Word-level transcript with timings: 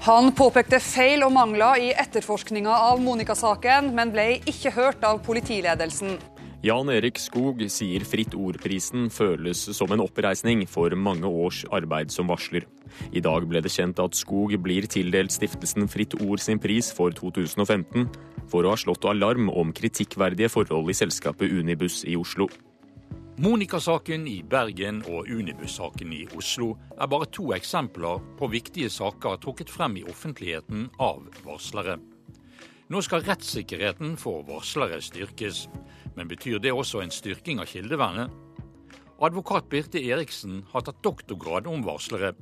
Han 0.00 0.30
påpekte 0.32 0.78
feil 0.80 1.20
og 1.26 1.34
mangler 1.36 1.76
i 1.76 1.88
etterforskninga 1.92 2.72
av 2.72 3.02
Monica-saken, 3.04 3.90
men 3.92 4.14
ble 4.14 4.38
ikke 4.48 4.72
hørt 4.72 5.02
av 5.04 5.18
politiledelsen. 5.26 6.14
Jan 6.64 6.88
Erik 6.92 7.20
Skog 7.20 7.60
sier 7.72 8.06
Fritt 8.08 8.32
Ord-prisen 8.36 9.10
føles 9.12 9.60
som 9.76 9.92
en 9.92 10.00
oppreisning 10.00 10.66
for 10.68 10.96
mange 10.96 11.28
års 11.28 11.62
arbeid 11.68 12.12
som 12.12 12.32
varsler. 12.32 12.64
I 13.12 13.20
dag 13.24 13.44
ble 13.48 13.60
det 13.60 13.72
kjent 13.72 14.00
at 14.00 14.16
Skog 14.16 14.56
blir 14.64 14.88
tildelt 14.88 15.36
stiftelsen 15.36 15.88
Fritt 15.92 16.16
Ord 16.20 16.40
sin 16.40 16.60
pris 16.60 16.88
for 16.96 17.12
2015 17.16 18.08
for 18.48 18.64
å 18.64 18.72
ha 18.72 18.80
slått 18.80 19.04
alarm 19.08 19.52
om 19.52 19.72
kritikkverdige 19.76 20.48
forhold 20.52 20.88
i 20.88 20.96
selskapet 20.96 21.52
Unibuss 21.52 22.06
i 22.08 22.16
Oslo. 22.16 22.48
Monica-saken 23.40 24.26
i 24.28 24.42
Bergen 24.44 24.98
og 25.08 25.30
Unibuss-saken 25.32 26.10
i 26.12 26.26
Oslo 26.36 26.74
er 26.92 27.08
bare 27.08 27.24
to 27.32 27.46
eksempler 27.56 28.18
på 28.36 28.50
viktige 28.52 28.90
saker 28.92 29.38
trukket 29.40 29.70
frem 29.72 29.94
i 29.96 30.02
offentligheten 30.04 30.90
av 31.00 31.22
varslere. 31.46 31.94
Nå 32.92 33.00
skal 33.00 33.24
rettssikkerheten 33.24 34.18
for 34.20 34.44
varslere 34.44 34.98
styrkes. 35.00 35.62
Men 36.18 36.28
betyr 36.28 36.60
det 36.60 36.74
også 36.76 37.00
en 37.00 37.14
styrking 37.16 37.62
av 37.64 37.70
kildevernet? 37.70 38.28
Advokat 39.24 39.70
Birte 39.72 40.02
Eriksen 40.04 40.66
har 40.74 40.84
tatt 40.84 41.00
doktorgrad 41.00 41.70
om 41.70 41.86
varslere. 41.86 42.34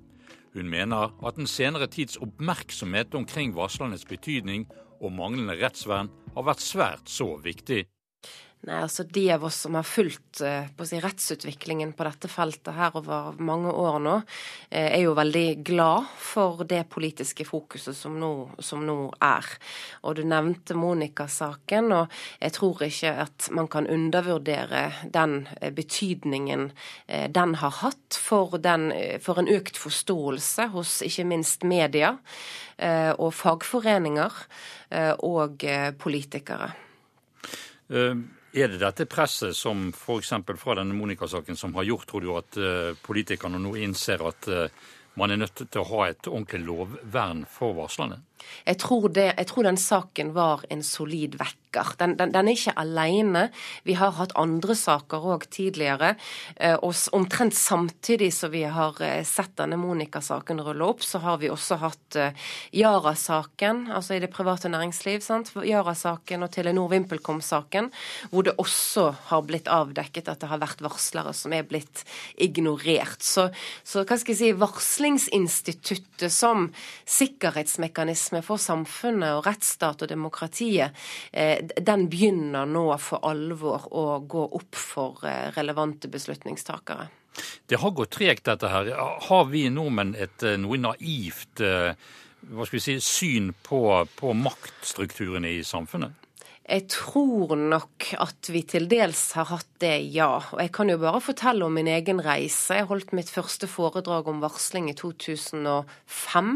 Hun 0.57 0.67
mener 0.67 1.15
at 1.23 1.39
den 1.39 1.47
senere 1.47 1.87
tids 1.87 2.19
oppmerksomhet 2.19 3.15
omkring 3.15 3.55
varslernes 3.55 4.03
betydning 4.03 4.67
og 4.99 5.15
manglende 5.15 5.61
rettsvern 5.63 6.11
har 6.35 6.49
vært 6.51 6.67
svært 6.67 7.07
så 7.07 7.37
viktig. 7.47 7.85
Nei, 8.67 8.81
altså 8.83 9.05
De 9.07 9.23
av 9.31 9.45
oss 9.47 9.61
som 9.63 9.77
har 9.79 9.87
fulgt 9.87 10.41
på 10.41 10.79
på 10.79 10.87
si, 10.87 10.99
rettsutviklingen 11.03 11.93
på 11.95 12.05
dette 12.07 12.29
feltet 12.31 12.75
her 12.75 12.95
over 12.99 13.37
mange 13.43 13.71
år 13.71 13.99
nå, 14.03 14.15
uh, 14.19 14.79
er 14.79 15.03
jo 15.03 15.15
veldig 15.19 15.63
glad 15.67 16.09
for 16.23 16.65
det 16.69 16.85
politiske 16.91 17.47
fokuset 17.47 17.97
som 17.97 18.19
nå, 18.21 18.33
som 18.63 18.85
nå 18.87 18.97
er. 19.25 19.47
Og 20.03 20.19
Du 20.19 20.25
nevnte 20.27 20.77
Monica-saken, 20.79 21.93
og 21.95 22.15
jeg 22.41 22.55
tror 22.57 22.83
ikke 22.87 23.15
at 23.27 23.49
man 23.55 23.71
kan 23.71 23.87
undervurdere 23.87 24.85
den 25.07 25.41
uh, 25.63 25.71
betydningen 25.75 26.71
den 27.09 27.55
har 27.61 27.75
hatt 27.81 28.17
for, 28.19 28.59
den, 28.63 28.91
for, 29.23 29.39
en 29.39 29.49
økt 29.51 29.79
forståelse 29.79 30.69
hos 30.75 30.99
ikke 31.07 31.25
minst 31.29 31.65
media 31.65 32.17
og 33.19 33.31
fagforeninger 33.35 34.43
og 35.25 35.65
politikere. 36.03 36.71
Er 38.57 38.71
det 38.73 38.79
dette 38.81 39.05
presset 39.05 39.57
som 39.57 39.91
f.eks. 39.93 40.33
fra 40.57 40.77
denne 40.79 40.97
Monica-saken 40.97 41.57
som 41.57 41.75
har 41.77 41.85
gjort, 41.85 42.07
tror 42.09 42.25
du, 42.25 42.31
at 42.39 42.57
uh, 42.57 42.95
politikerne 43.05 43.61
nå 43.61 43.75
innser 43.77 44.25
at 44.25 44.49
uh, 44.49 44.87
man 45.19 45.35
er 45.35 45.43
nødt 45.43 45.61
til 45.65 45.83
å 45.83 45.89
ha 45.93 46.09
et 46.09 46.31
ordentlig 46.31 46.65
lovvern 46.67 47.45
for 47.51 47.77
varslerne? 47.79 48.23
Jeg 48.67 48.79
tror, 48.83 49.09
det, 49.15 49.31
jeg 49.37 49.49
tror, 49.51 49.67
den 49.67 49.81
saken 49.81 50.35
var 50.37 50.65
en 50.73 50.83
solid 50.85 51.39
vekker. 51.41 51.95
Den, 52.01 52.15
den, 52.17 52.33
den 52.33 52.49
er 52.49 52.57
ikke 52.57 52.75
alene. 52.81 53.43
Vi 53.85 53.95
har 53.99 54.15
hatt 54.17 54.33
andre 54.41 54.75
saker 54.79 55.27
òg 55.35 55.45
tidligere. 55.53 56.15
Eh, 56.57 56.75
og 56.75 56.97
omtrent 57.17 57.57
samtidig 57.57 58.31
som 58.35 58.53
vi 58.53 58.65
har 58.65 58.97
eh, 59.05 59.21
sett 59.27 59.55
denne 59.61 59.79
Monica-saken 59.81 60.63
rulle 60.65 60.89
opp, 60.89 61.05
så 61.05 61.21
har 61.25 61.41
vi 61.43 61.51
også 61.53 61.79
hatt 61.83 62.19
eh, 62.19 62.49
Yara-saken, 62.79 63.87
altså 63.95 64.17
i 64.17 64.23
det 64.25 64.33
private 64.33 64.71
næringsliv. 64.73 65.25
Yara-saken 65.69 66.47
og 66.47 66.53
Telenor 66.55 66.91
VimpelCom-saken, 66.95 67.93
hvor 68.33 68.49
det 68.49 68.57
også 68.59 69.11
har 69.31 69.45
blitt 69.49 69.69
avdekket 69.73 70.33
at 70.33 70.43
det 70.43 70.51
har 70.51 70.63
vært 70.63 70.83
varslere 70.85 71.35
som 71.37 71.55
er 71.57 71.69
blitt 71.69 72.05
ignorert. 72.41 73.21
Så, 73.25 73.49
så 73.85 74.07
hva 74.09 74.19
skal 74.19 74.35
jeg 74.35 74.41
si, 74.41 74.53
varslingsinstituttet 75.09 76.33
som 76.33 76.73
sikkerhetsmekanisme 77.05 78.43
for 78.43 78.59
samfunnet 78.59 79.39
og 79.39 79.47
rettsstat 79.47 80.03
og 80.03 80.09
demokratiet, 80.09 80.93
eh, 81.33 81.59
den 81.81 82.09
begynner 82.09 82.67
nå 82.67 82.99
for 82.99 83.25
alvor 83.25 83.89
å 83.93 84.21
gå 84.21 84.45
opp 84.53 84.75
for 84.75 85.25
eh, 85.25 85.51
relevante 85.57 86.09
beslutningstakere. 86.09 87.09
Det 87.67 87.79
har 87.79 87.91
gått 87.91 88.11
tregt, 88.11 88.45
dette 88.45 88.69
her. 88.69 88.93
Har 89.29 89.45
vi 89.49 89.69
nordmenn 89.71 90.15
et 90.15 90.43
eh, 90.43 90.59
noe 90.59 90.77
naivt 90.77 91.63
hva 92.49 92.65
skal 92.65 92.79
vi 92.79 92.81
si, 92.81 93.01
syn 93.03 93.53
på, 93.63 94.07
på 94.15 94.33
maktstrukturene 94.33 95.59
i 95.59 95.65
samfunnet? 95.67 96.13
Jeg 96.69 96.85
tror 96.93 97.55
nok 97.57 98.11
at 98.21 98.51
vi 98.53 98.61
til 98.69 98.87
dels 98.91 99.33
har 99.39 99.49
hatt 99.49 99.68
det, 99.83 99.95
ja. 100.15 100.29
Og 100.53 100.61
jeg 100.61 100.71
kan 100.75 100.91
jo 100.91 100.99
bare 101.01 101.21
fortelle 101.23 101.67
om 101.67 101.75
min 101.75 101.89
egen 101.91 102.21
reise. 102.25 102.77
Jeg 102.79 102.89
holdt 102.91 103.15
mitt 103.17 103.31
første 103.33 103.69
foredrag 103.71 104.29
om 104.31 104.43
varsling 104.43 104.89
i 104.91 104.95
2005, 104.99 106.51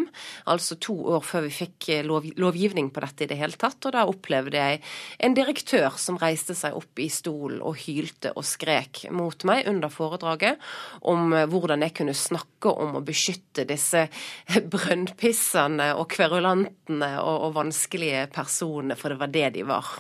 altså 0.53 0.79
to 0.83 0.97
år 1.15 1.25
før 1.27 1.47
vi 1.47 1.53
fikk 1.55 1.89
eh, 1.93 2.03
lov, 2.07 2.27
lovgivning 2.41 2.91
på 2.93 3.05
dette 3.05 3.27
i 3.27 3.31
det 3.31 3.39
hele 3.41 3.59
tatt. 3.59 3.79
Og 3.87 3.95
da 3.95 4.05
opplevde 4.11 4.59
jeg 4.59 4.83
en 5.23 5.37
direktør 5.39 5.99
som 6.03 6.19
reiste 6.23 6.57
seg 6.59 6.77
opp 6.79 7.03
i 7.03 7.09
stolen 7.13 7.63
og 7.63 7.79
hylte 7.85 8.35
og 8.37 8.47
skrek 8.47 9.05
mot 9.15 9.47
meg 9.49 9.71
under 9.71 9.93
foredraget 9.93 10.61
om 11.09 11.33
eh, 11.37 11.47
hvordan 11.51 11.87
jeg 11.87 11.97
kunne 12.01 12.17
snakke 12.17 12.73
om 12.73 12.99
å 12.99 13.05
beskytte 13.07 13.67
disse 13.69 14.07
brønnpissene 14.75 15.93
og 15.99 16.09
kverulantene 16.13 17.15
og, 17.23 17.49
og 17.49 17.57
vanskelige 17.63 18.29
personene, 18.35 18.99
for 18.99 19.13
det 19.13 19.23
var 19.23 19.35
det 19.35 19.49
de 19.59 19.67
var. 19.69 19.97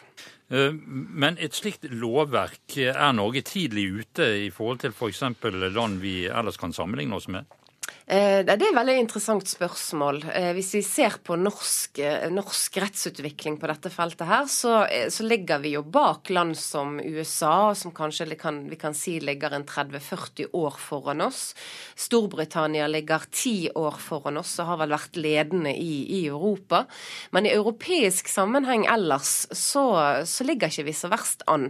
Eh, 0.52 0.74
men 0.76 1.38
et 1.40 1.56
slikt 1.56 1.86
lovverk, 1.88 2.76
er 2.76 3.16
Norge 3.16 3.44
tidlig 3.48 3.86
ute 4.02 4.28
i 4.44 4.50
forhold 4.52 4.82
til 4.82 4.92
f.eks. 4.92 5.24
Land 5.72 6.00
vi 6.04 6.26
ellers 6.28 6.60
kan 6.60 6.76
sammenligne 6.76 7.16
oss 7.16 7.30
med? 7.32 7.48
Eh, 8.06 8.42
det 8.42 8.50
er 8.50 8.58
et 8.58 8.74
veldig 8.74 8.96
interessant 8.98 9.46
spørsmål. 9.46 10.24
Eh, 10.34 10.50
hvis 10.56 10.72
vi 10.74 10.82
ser 10.82 11.20
på 11.22 11.36
norsk, 11.38 12.00
eh, 12.02 12.26
norsk 12.34 12.78
rettsutvikling 12.82 13.60
på 13.62 13.68
dette 13.70 13.92
feltet 13.94 14.26
her, 14.26 14.48
så, 14.50 14.82
så, 15.08 15.22
ligger 15.22 15.62
vi 15.62 15.76
jo 15.76 15.84
bak 15.86 16.30
land 16.34 16.56
som 16.58 16.98
USA, 16.98 17.74
som 17.78 17.94
kanskje 17.94 18.34
kan, 18.40 18.64
vi 18.68 18.76
kan 18.76 18.94
si 18.94 19.20
ligger 19.22 19.54
en 19.54 19.64
30-40 19.64 20.50
år 20.52 20.78
foran 20.82 21.22
oss. 21.28 21.54
Storbritannia 21.94 22.88
ligger 22.90 23.22
10 23.30 23.70
år 23.78 24.00
foran 24.02 24.40
oss 24.42 24.56
og 24.58 24.72
har 24.72 24.82
vel 24.82 24.96
vært 24.96 25.20
ledende 25.20 25.70
i, 25.70 26.02
i 26.18 26.26
Europa. 26.26 26.84
Men 27.30 27.46
i 27.46 27.54
europeisk 27.54 28.28
sammenheng 28.28 28.88
ellers 28.90 29.46
så, 29.52 29.86
så, 30.26 30.42
ligger 30.48 30.72
ikke 30.72 30.88
vi 30.90 30.96
så 30.96 31.08
verst 31.12 31.46
an. 31.46 31.68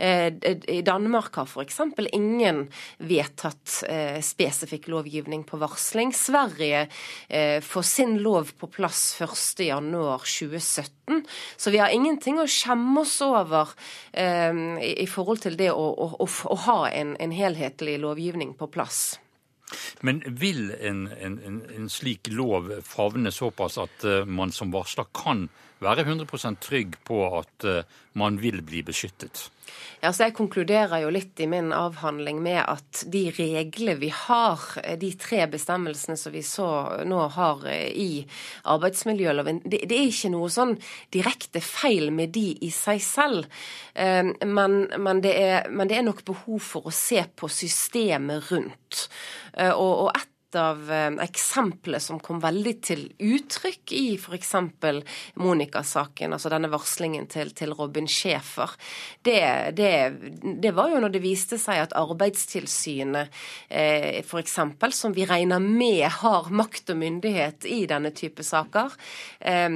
I 0.00 0.80
Danmark 0.86 1.36
har 1.36 1.44
f.eks. 1.44 1.80
ingen 2.16 2.64
vedtatt 3.04 3.82
spesifikk 4.24 4.88
lovgivning 4.88 5.44
på 5.44 5.60
varsel 5.60 5.73
varsling. 5.74 6.12
Sverige 6.12 6.88
eh, 7.28 7.60
får 7.60 7.82
sin 7.82 8.18
lov 8.18 8.50
på 8.58 8.66
plass 8.66 9.20
1.1.2017. 9.20 11.24
Så 11.56 11.70
vi 11.70 11.78
har 11.78 11.88
ingenting 11.88 12.40
å 12.40 12.46
skjemme 12.46 13.00
oss 13.02 13.20
over 13.22 13.68
eh, 14.12 14.54
i, 14.80 15.06
forhold 15.06 15.42
til 15.42 15.56
det 15.58 15.72
å, 15.72 15.90
å, 15.90 16.28
å, 16.28 16.56
ha 16.68 16.88
en, 16.90 17.16
en 17.18 17.34
helhetlig 17.34 17.98
lovgivning 18.00 18.54
på 18.54 18.70
plass. 18.70 19.18
Men 20.00 20.22
vil 20.26 20.70
en, 20.80 21.08
en, 21.08 21.62
en, 21.74 21.88
slik 21.90 22.28
lov 22.30 22.70
favne 22.86 23.32
såpass 23.32 23.78
at 23.80 24.04
uh, 24.06 24.22
man 24.28 24.52
som 24.52 24.70
varsler 24.70 25.08
kan 25.16 25.48
være 25.84 26.06
100% 26.06 26.60
trygg 26.64 26.96
på 27.06 27.20
at 27.40 27.66
uh, 27.68 28.00
man 28.18 28.38
vil 28.42 28.62
bli 28.66 28.82
beskyttet? 28.86 29.48
Ja, 30.02 30.12
så 30.12 30.26
Jeg 30.26 30.34
konkluderer 30.36 31.00
jo 31.00 31.10
litt 31.12 31.40
i 31.40 31.46
min 31.48 31.72
avhandling 31.72 32.42
med 32.44 32.60
at 32.60 33.04
de 33.08 33.22
reglene 33.32 33.96
vi 33.96 34.10
har, 34.12 34.60
de 35.00 35.10
tre 35.16 35.46
bestemmelsene 35.48 36.18
som 36.20 36.34
vi 36.34 36.42
så 36.44 36.66
nå 37.08 37.22
har 37.32 37.64
i 37.72 38.26
arbeidsmiljøloven, 38.68 39.62
det, 39.64 39.80
det 39.88 39.96
er 39.96 40.10
ikke 40.10 40.32
noe 40.34 40.50
sånn 40.52 40.76
direkte 41.14 41.62
feil 41.64 42.12
med 42.12 42.34
de 42.36 42.50
i 42.68 42.70
seg 42.74 43.00
selv. 43.00 43.48
Men, 43.96 44.76
men, 44.92 45.24
det, 45.24 45.32
er, 45.40 45.72
men 45.72 45.88
det 45.88 45.96
er 45.98 46.06
nok 46.06 46.20
behov 46.28 46.60
for 46.60 46.90
å 46.90 46.94
se 46.94 47.24
på 47.24 47.48
systemet 47.48 48.52
rundt. 48.52 49.06
Eh, 49.56 49.72
og, 49.72 50.06
og 50.06 50.08
et 50.14 50.33
av 50.58 50.90
eh, 50.92 51.10
eksempler 51.24 52.02
som 52.02 52.20
kom 52.22 52.40
veldig 52.42 52.74
til 52.84 53.04
uttrykk 53.18 53.94
i 53.96 54.04
f.eks. 54.16 54.54
Monica-saken, 55.40 56.34
altså 56.36 56.52
denne 56.52 56.70
varslingen 56.72 57.26
til, 57.30 57.52
til 57.56 57.74
Robin 57.76 58.08
Schäfer. 58.10 58.70
det, 59.22 59.72
det, 59.76 59.92
det, 60.62 60.72
var 60.74 60.90
jo 60.92 61.00
når 61.02 61.14
det 61.14 61.22
viste 61.24 61.58
seg 61.60 61.82
at 61.84 61.96
Arbeidstilsynet 61.98 63.32
eh, 63.68 64.20
f.eks., 64.24 64.58
som 64.94 65.14
vi 65.14 65.26
regner 65.26 65.62
med 65.62 66.06
har 66.20 66.50
makt 66.50 66.94
og 66.94 67.00
myndighet 67.00 67.66
i 67.70 67.84
denne 67.90 68.12
type 68.14 68.44
saker, 68.44 68.94
eh, 69.40 69.70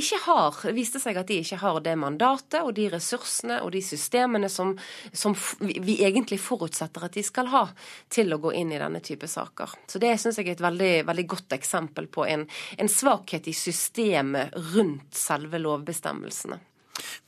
ikke 0.00 0.22
har, 0.26 0.60
viste 0.76 1.02
seg 1.02 1.18
at 1.20 1.30
de 1.30 1.40
ikke 1.42 1.60
har 1.62 1.80
det 1.84 1.96
mandatet 2.00 2.62
og 2.62 2.74
de 2.76 2.88
ressursene 2.92 3.60
og 3.64 3.72
de 3.74 3.82
systemene 3.84 4.50
som, 4.52 4.74
som 5.12 5.36
vi 5.60 5.98
egentlig 6.04 6.40
forutsetter 6.42 7.06
at 7.06 7.16
de 7.16 7.24
skal 7.26 7.50
ha 7.52 7.64
til 8.12 8.32
å 8.32 8.40
gå 8.42 8.52
inn 8.58 8.72
i 8.72 8.80
denne 8.80 9.00
type 9.04 9.28
saker. 9.30 9.74
Så 9.90 10.00
det 10.02 10.05
det 10.06 10.14
syns 10.22 10.38
jeg 10.40 10.48
er 10.48 10.56
et 10.56 10.64
veldig, 10.64 10.94
veldig, 11.10 11.26
godt 11.34 11.58
eksempel 11.58 12.08
på 12.12 12.26
en, 12.30 12.46
en 12.78 12.90
svakhet 12.90 13.50
i 13.50 13.54
systemet 13.56 14.54
rundt 14.72 15.14
selve 15.16 15.60
lovbestemmelsene. 15.62 16.58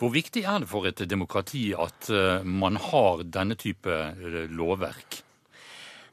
Hvor 0.01 0.13
viktig 0.15 0.47
er 0.49 0.63
det 0.63 0.71
for 0.71 0.89
et 0.89 1.03
demokrati 1.11 1.71
at 1.77 2.09
eh, 2.15 2.45
man 2.47 2.79
har 2.81 3.25
denne 3.29 3.59
type 3.61 3.93
eh, 3.93 4.45
lovverk? 4.49 5.23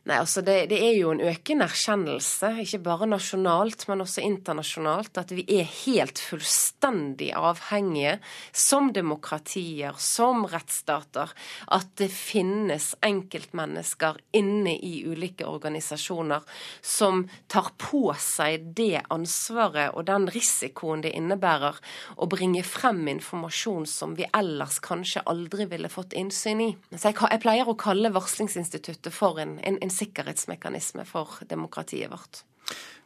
Nei, 0.06 0.20
altså 0.22 0.44
det, 0.46 0.68
det, 0.70 0.78
er 0.86 1.00
jo 1.00 1.10
en 1.16 1.22
økende 1.26 1.66
erkjennelse, 1.66 2.52
ikke 2.62 2.78
bare 2.86 3.08
nasjonalt, 3.10 3.88
men 3.90 4.04
også 4.04 4.22
internasjonalt, 4.22 5.18
at 5.18 5.32
vi 5.34 5.42
er 5.50 5.66
helt 5.66 6.20
fullstendig 6.22 7.32
avhengige, 7.34 8.20
som 8.54 8.92
demokratier, 8.94 9.98
som 9.98 10.46
rettsstater, 10.52 11.34
at 11.74 11.90
det 11.98 12.12
finnes 12.14 12.92
enkeltmennesker 13.02 14.20
inne 14.38 14.76
i 14.78 15.00
ulike 15.10 15.48
organisasjoner 15.50 16.46
som 16.86 17.26
tar 17.50 17.72
på 17.82 18.04
seg 18.22 18.70
det 18.78 19.02
ansvaret 19.10 19.98
og 19.98 20.06
den 20.12 20.30
risikoen 20.30 21.02
det 21.02 21.16
innebærer 21.18 21.82
å 22.22 22.30
bringe 22.30 22.62
frem 22.62 23.02
informasjon 23.16 23.90
som 23.90 24.14
vi 24.22 24.30
ellers 24.38 24.78
kanskje 24.86 25.26
aldri 25.26 25.66
ville 25.74 25.90
fått 25.90 26.14
innsyn 26.14 26.62
i. 26.62 26.72
Så 26.94 27.10
jeg, 27.10 27.18
jeg 27.18 27.42
pleier 27.42 27.74
å 27.74 27.78
kalle 27.80 28.14
varslingsinstituttet 28.14 29.10
for 29.10 29.42
en, 29.42 29.58
en, 29.66 29.82
en 29.82 29.95
sikkerhetsmekanisme 29.96 31.06
for 31.08 31.40
demokratiet 31.50 32.12
vårt. 32.12 32.44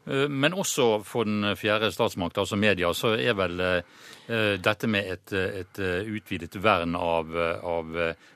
Eh, 0.05 0.27
men 0.29 0.53
også 0.53 1.01
for 1.05 1.27
den 1.27 1.55
fjerde 1.59 1.91
statsmakt, 1.91 2.37
altså 2.37 2.55
media, 2.59 2.93
så 2.93 3.13
er 3.17 3.35
vel 3.37 3.59
eh, 3.65 3.83
dette 4.61 4.87
med 4.87 5.09
et, 5.09 5.33
et 5.33 5.79
utvidet 6.05 6.55
vern 6.61 6.95
av, 6.95 7.33
av, 7.65 7.95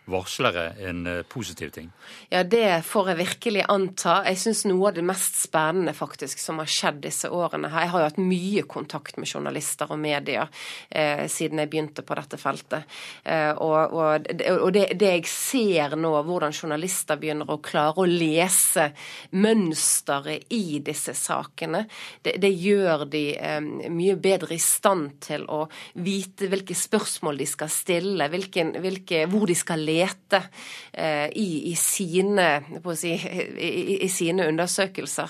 varslere 0.10 0.64
en 0.84 1.06
positiv 1.30 1.70
ting? 1.70 1.92
Ja, 2.34 2.42
det 2.44 2.82
får 2.88 3.12
jeg 3.12 3.20
virkelig 3.20 3.66
anta. 3.70 4.16
Jeg 4.26 4.40
syns 4.42 4.64
noe 4.66 4.90
av 4.90 4.98
det 4.98 5.04
mest 5.06 5.38
spennende 5.38 5.94
faktisk 5.94 6.42
som 6.42 6.58
har 6.60 6.72
skjedd 6.72 7.04
disse 7.06 7.30
årene 7.30 7.70
her 7.72 7.86
Jeg 7.86 7.92
har 7.94 8.02
jo 8.02 8.08
hatt 8.10 8.20
mye 8.20 8.64
kontakt 8.68 9.20
med 9.22 9.30
journalister 9.30 9.94
og 9.94 10.02
media 10.02 10.48
eh, 10.90 11.28
siden 11.30 11.62
jeg 11.62 11.72
begynte 11.72 12.04
på 12.04 12.18
dette 12.18 12.42
feltet. 12.42 12.90
Eh, 13.24 13.54
og, 13.54 13.94
og, 13.94 14.28
og 14.58 14.74
det, 14.74 14.88
det, 14.98 15.14
jeg 15.20 15.30
ser 15.30 15.96
nå, 15.96 16.16
hvordan 16.26 16.58
journalister 16.58 17.22
begynner 17.22 17.54
å 17.54 17.62
klare 17.64 18.02
å 18.02 18.10
lese 18.10 18.90
mønsteret 19.38 20.50
i 20.58 20.82
disse 20.84 21.14
sakene 21.14 21.53
sakene. 21.54 21.86
Det, 22.22 22.38
det 22.40 22.50
gjør 22.50 23.06
de 23.06 23.38
eh, 23.38 23.62
mye 23.90 24.16
bedre 24.16 24.56
i 24.56 24.60
stand 24.60 25.20
til 25.22 25.46
å 25.48 25.68
vite 25.94 26.48
hvilke 26.48 26.76
spørsmål 26.76 27.38
de 27.38 27.46
skal 27.46 27.70
stille, 27.70 28.30
hvilken, 28.30 28.74
hvilke, 28.82 29.28
hvor 29.28 29.48
de 29.48 29.56
skal 29.56 29.80
lete 29.80 30.44
eh, 30.92 31.30
i, 31.36 31.72
i, 31.72 31.76
sine, 31.76 32.64
si, 32.96 33.14
i, 33.14 34.04
i, 34.04 34.10
sine, 34.10 34.48
undersøkelser. 34.48 35.30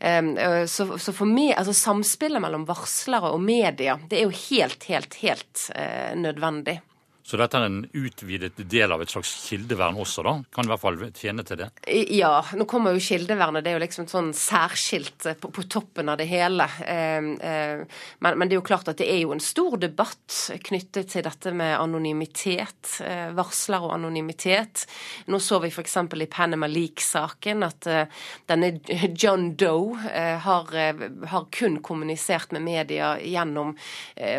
Eh, 0.00 0.66
så, 0.66 0.98
så, 0.98 1.12
for 1.12 1.26
meg, 1.26 1.54
altså 1.56 1.74
Samspillet 1.74 2.42
mellom 2.42 2.66
varslere 2.66 3.32
og 3.34 3.42
media 3.42 3.98
det 4.08 4.20
er 4.20 4.28
jo 4.28 4.34
helt, 4.50 4.84
helt, 4.88 5.14
helt 5.22 5.70
eh, 5.74 6.14
nødvendig. 6.16 6.80
Så 7.24 7.38
dette 7.40 7.56
er 7.56 7.64
en 7.70 7.84
utvidet 7.96 8.58
del 8.68 8.92
av 8.92 9.00
et 9.00 9.08
slags 9.08 9.30
kildevern 9.46 9.96
også, 9.96 10.24
da? 10.26 10.34
Kan 10.52 10.66
i 10.66 10.72
hvert 10.72 10.82
fall 10.82 10.98
tjene 11.16 11.44
til 11.48 11.62
det? 11.62 11.70
Ja, 12.12 12.34
nå 12.52 12.66
kommer 12.68 12.92
jo 12.92 13.00
kildevernet. 13.00 13.64
Det 13.64 13.72
er 13.72 13.78
jo 13.78 13.84
liksom 13.84 14.08
sånn 14.10 14.28
særskilt 14.36 15.30
på, 15.40 15.48
på 15.56 15.64
toppen 15.72 16.12
av 16.12 16.18
det 16.20 16.26
hele. 16.28 16.66
Eh, 16.84 17.30
eh, 17.48 18.02
men, 18.20 18.36
men, 18.36 18.50
det 18.50 18.56
er 18.56 18.60
jo 18.60 18.66
klart 18.68 18.90
at 18.92 19.00
det 19.00 19.08
er 19.08 19.22
jo 19.22 19.32
en 19.32 19.40
stor 19.40 19.78
debatt 19.80 20.36
knyttet 20.68 21.14
til 21.14 21.24
dette 21.24 21.54
med 21.56 21.78
anonymitet. 21.78 22.98
Eh, 23.00 23.30
varsler 23.36 23.88
og 23.88 23.94
anonymitet. 23.96 24.84
Nå 25.32 25.40
så 25.40 25.62
vi 25.64 25.72
f.eks. 25.72 25.96
i 25.96 26.28
Panama 26.28 26.68
Leak-saken 26.68 27.64
at 27.64 27.88
eh, 27.88 28.20
denne 28.50 28.74
John 29.16 29.54
Doe 29.56 29.96
eh, 30.10 30.36
har, 30.44 30.68
eh, 30.76 31.06
har, 31.32 31.48
kun 31.54 31.80
kommunisert 31.84 32.52
med 32.52 32.64
media 32.64 33.14
gjennom 33.20 33.74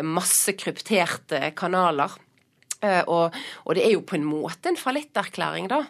masse 0.04 0.52
krypterte 0.58 1.50
kanaler. 1.56 2.12
Eh, 2.84 3.02
og, 3.08 3.36
og, 3.64 3.74
det 3.76 3.84
er 3.86 3.94
jo 3.94 4.04
på 4.06 4.18
en 4.18 4.26
måte 4.26 4.70
en 4.70 4.78
fallitterklæring, 4.80 5.68
da. 5.72 5.82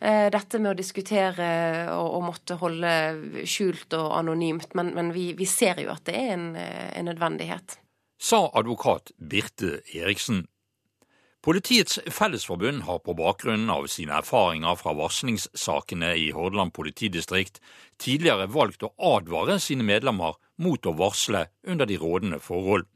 Eh, 0.00 0.28
dette 0.34 0.60
med 0.60 0.74
å 0.74 0.78
diskutere 0.78 1.48
og, 1.94 2.08
og 2.18 2.26
måtte 2.28 2.58
holde 2.60 2.94
skjult 3.48 3.96
og 3.98 4.12
anonymt. 4.18 4.74
Men, 4.78 4.92
men 4.96 5.12
vi, 5.16 5.30
vi, 5.38 5.48
ser 5.48 5.80
jo 5.84 5.92
at 5.94 6.04
det 6.08 6.16
er 6.20 6.34
en, 6.36 6.50
eh, 6.60 6.90
en 6.98 7.08
nødvendighet. 7.10 7.78
Sa 8.20 8.46
advokat 8.56 9.14
Birte 9.18 9.80
Eriksen. 9.94 10.44
Politiets 11.44 11.98
Fellesforbund 12.08 12.86
har 12.86 13.02
på 13.04 13.12
bakgrunn 13.18 13.68
av 13.68 13.84
sine 13.92 14.14
erfaringer 14.16 14.78
fra 14.80 14.94
varslingssakene 14.96 16.14
i 16.16 16.30
Hordaland 16.32 16.72
politidistrikt 16.72 17.60
tidligere 18.00 18.46
valgt 18.48 18.86
å 18.86 18.94
advare 19.12 19.58
sine 19.60 19.84
medlemmer 19.84 20.38
mot 20.64 20.88
å 20.88 20.94
varsle 20.96 21.44
under 21.68 21.90
de 21.90 21.98
rådende 22.00 22.40
forhold. 22.40 22.88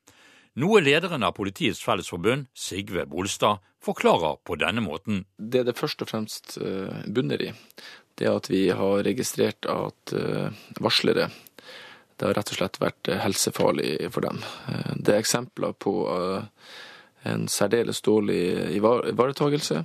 Noe 0.59 0.81
lederen 0.83 1.23
av 1.23 1.37
Politiets 1.37 1.79
Fellesforbund, 1.87 2.49
Sigve 2.55 3.05
Bolstad, 3.07 3.61
forklarer 3.85 4.41
på 4.43 4.57
denne 4.59 4.83
måten. 4.83 5.21
Det 5.39 5.63
det 5.69 5.77
først 5.79 6.03
og 6.03 6.09
fremst 6.11 6.57
eh, 6.59 7.05
bunner 7.07 7.45
i, 7.45 7.53
det 8.19 8.27
er 8.27 8.39
at 8.41 8.49
vi 8.51 8.65
har 8.75 9.05
registrert 9.07 9.69
at 9.71 10.15
eh, 10.19 10.57
varslere 10.83 11.29
det 12.19 12.27
har 12.27 12.35
rett 12.35 12.51
og 12.51 12.59
slett 12.59 12.81
vært 12.83 13.07
eh, 13.07 13.21
helsefarlig 13.23 13.93
for 14.11 14.27
dem. 14.27 14.41
Det 14.99 15.15
er 15.15 15.21
eksempler 15.23 15.77
på 15.79 15.93
en 17.23 17.47
særdeles 17.47 18.03
dårlig 18.03 18.41
ivaretagelse. 18.81 19.85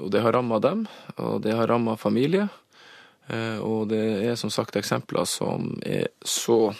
Og 0.00 0.08
det 0.14 0.24
har 0.24 0.34
ramma 0.34 0.58
dem, 0.62 0.82
og 1.14 1.44
det 1.46 1.54
har 1.54 1.70
ramma 1.70 1.94
familie. 1.98 2.48
Og 3.62 3.86
det 3.90 4.02
er 4.26 4.34
som 4.38 4.50
sagt 4.50 4.78
eksempler 4.78 5.26
som 5.30 5.76
er 5.86 6.10
så 6.26 6.74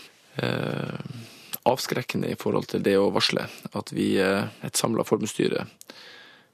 avskrekkende 1.68 2.32
i 2.32 2.38
forhold 2.38 2.70
til 2.72 2.82
det 2.84 2.96
å 2.98 3.10
varsle. 3.14 3.46
At 3.72 3.92
vi, 3.94 4.16
eh, 4.20 4.48
et 4.62 4.76
samla 4.76 5.04
forbundsstyre 5.04 5.66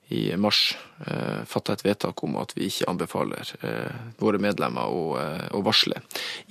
i 0.08 0.36
mars 0.36 0.78
eh, 1.06 1.44
fatta 1.44 1.72
et 1.72 1.84
vedtak 1.84 2.22
om 2.24 2.38
at 2.40 2.54
vi 2.56 2.68
ikke 2.70 2.88
anbefaler 2.88 3.50
eh, 3.60 3.96
våre 4.20 4.40
medlemmer 4.40 4.88
å, 4.88 5.60
varsle 5.64 6.00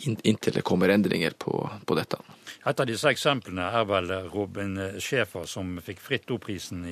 inntil 0.05 0.59
det 0.59 0.65
kommer 0.67 0.93
endringer 0.93 1.33
på, 1.39 1.55
dette. 1.97 2.19
Et 2.67 2.79
av 2.79 2.85
disse 2.85 3.09
eksemplene 3.09 3.65
er 3.79 3.87
vel 3.89 4.11
Robin 4.29 4.75
Schäfer, 5.01 5.47
som 5.49 5.79
fikk 5.81 6.03
Fritt 6.03 6.29
Ord-prisen 6.33 6.83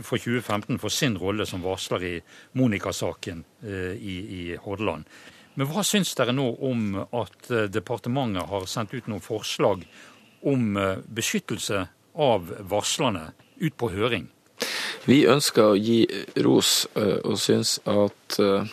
for 0.00 0.18
2015 0.18 0.80
for 0.82 0.90
sin 0.90 1.18
rolle 1.20 1.46
som 1.46 1.62
varsler 1.62 2.08
i 2.08 2.16
Monica-saken 2.58 3.44
eh, 3.62 3.94
i, 3.94 4.16
i 4.40 4.42
Hordaland. 4.64 5.06
Men 5.54 5.68
hva 5.68 5.84
syns 5.84 6.14
dere 6.16 6.32
nå 6.32 6.46
om 6.64 6.96
at 7.04 7.50
departementet 7.68 8.48
har 8.48 8.64
sendt 8.66 8.94
ut 8.96 9.10
noen 9.12 9.22
forslag 9.22 9.84
om 10.42 10.76
eh, 10.76 10.98
beskyttelse 11.06 11.86
av 12.14 12.52
varslerne 12.70 13.30
ut 13.62 13.76
på 13.78 13.90
høring? 13.94 14.28
Vi 15.08 15.24
ønsker 15.26 15.72
å 15.72 15.78
gi 15.78 16.04
ros 16.44 16.86
eh, 16.94 17.18
og 17.24 17.38
syns 17.42 17.78
at 17.90 18.38
eh, 18.42 18.68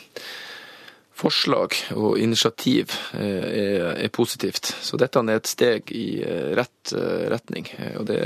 forslag 1.19 1.75
og 1.99 2.19
initiativ 2.21 2.93
er, 3.11 4.05
positivt. 4.15 4.69
Så 4.79 4.95
dette 4.95 5.19
er 5.19 5.33
et 5.33 5.49
steg 5.51 5.91
i 5.91 6.21
rett 6.55 6.93
retning, 7.27 7.67
og 7.99 8.05
det, 8.07 8.21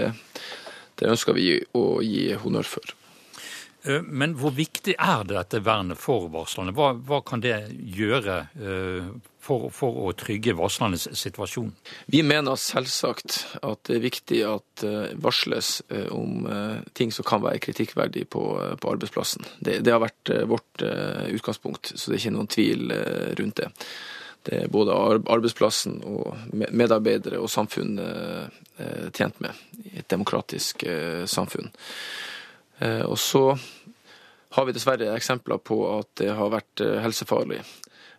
det 1.01 1.09
ønsker 1.09 1.33
vi 1.33 1.55
å 1.73 2.03
gi 2.05 2.27
honnør 2.37 2.69
for. 2.69 2.93
Men 3.83 4.37
hvor 4.39 4.53
viktig 4.55 4.95
er 4.95 5.25
dette 5.27 5.59
vernet 5.63 5.99
for 5.99 6.29
varslerne? 6.31 6.71
Hva, 6.75 6.93
hva 6.95 7.19
kan 7.27 7.41
det 7.43 7.57
gjøre 7.73 8.37
for, 9.43 9.67
for, 9.75 9.97
å 10.07 10.13
trygge 10.15 10.55
varslernes 10.55 11.09
situasjon? 11.19 11.73
Vi 12.07 12.21
mener 12.23 12.55
selvsagt 12.59 13.41
at 13.59 13.83
det 13.89 13.97
er 13.97 14.05
viktig 14.05 14.39
at 14.47 14.85
uh, 14.87 15.11
varsles 15.19 15.81
om 16.15 16.47
ting 16.95 17.11
som 17.11 17.27
kan 17.27 17.43
være 17.43 17.59
kritikkverdig 17.65 18.29
på, 18.31 18.45
på 18.79 18.95
arbeidsplassen. 18.95 19.43
Det, 19.59 19.81
det, 19.83 19.91
har 19.91 20.03
vært 20.05 20.31
vårt 20.47 20.87
utgangspunkt, 21.35 21.91
så 21.97 22.07
det 22.07 22.17
er 22.17 22.23
ikke 22.23 22.35
noen 22.37 22.51
tvil 22.55 22.97
rundt 23.39 23.59
det. 23.59 23.71
Det 24.43 24.57
er 24.63 24.71
både 24.71 24.95
arbeidsplassen 25.31 26.01
og 26.07 26.55
medarbeidere 26.55 27.39
og 27.39 27.51
samfunn 27.51 27.95
tjent 29.15 29.39
med 29.43 29.87
i 29.91 29.99
et 30.01 30.09
demokratisk 30.11 30.83
samfunn. 31.31 31.71
Og 32.83 33.15
så 33.21 33.41
har 34.53 34.65
vi 34.67 34.73
dessverre 34.75 35.13
eksempler 35.15 35.61
på 35.63 35.77
at 35.93 36.09
det 36.19 36.33
har 36.35 36.51
vært 36.51 36.81
helsefarlig 37.05 37.61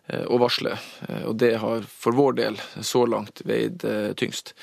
Eh, 0.07 0.21
å 0.29 0.37
varsle. 0.37 0.75
Eh, 1.07 1.23
og 1.25 1.37
det 1.41 1.55
har 1.57 1.85
for 1.89 2.13
vår 2.13 2.35
del 2.37 2.59
så 2.85 3.07
langt 3.09 3.41
veid 3.49 3.81
eh, 3.89 4.11
tyngst. 4.13 4.53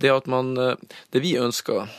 Det, 0.00 0.12
man, 0.32 0.54
det 1.12 1.20
vi 1.20 1.34
ønsker, 1.36 1.90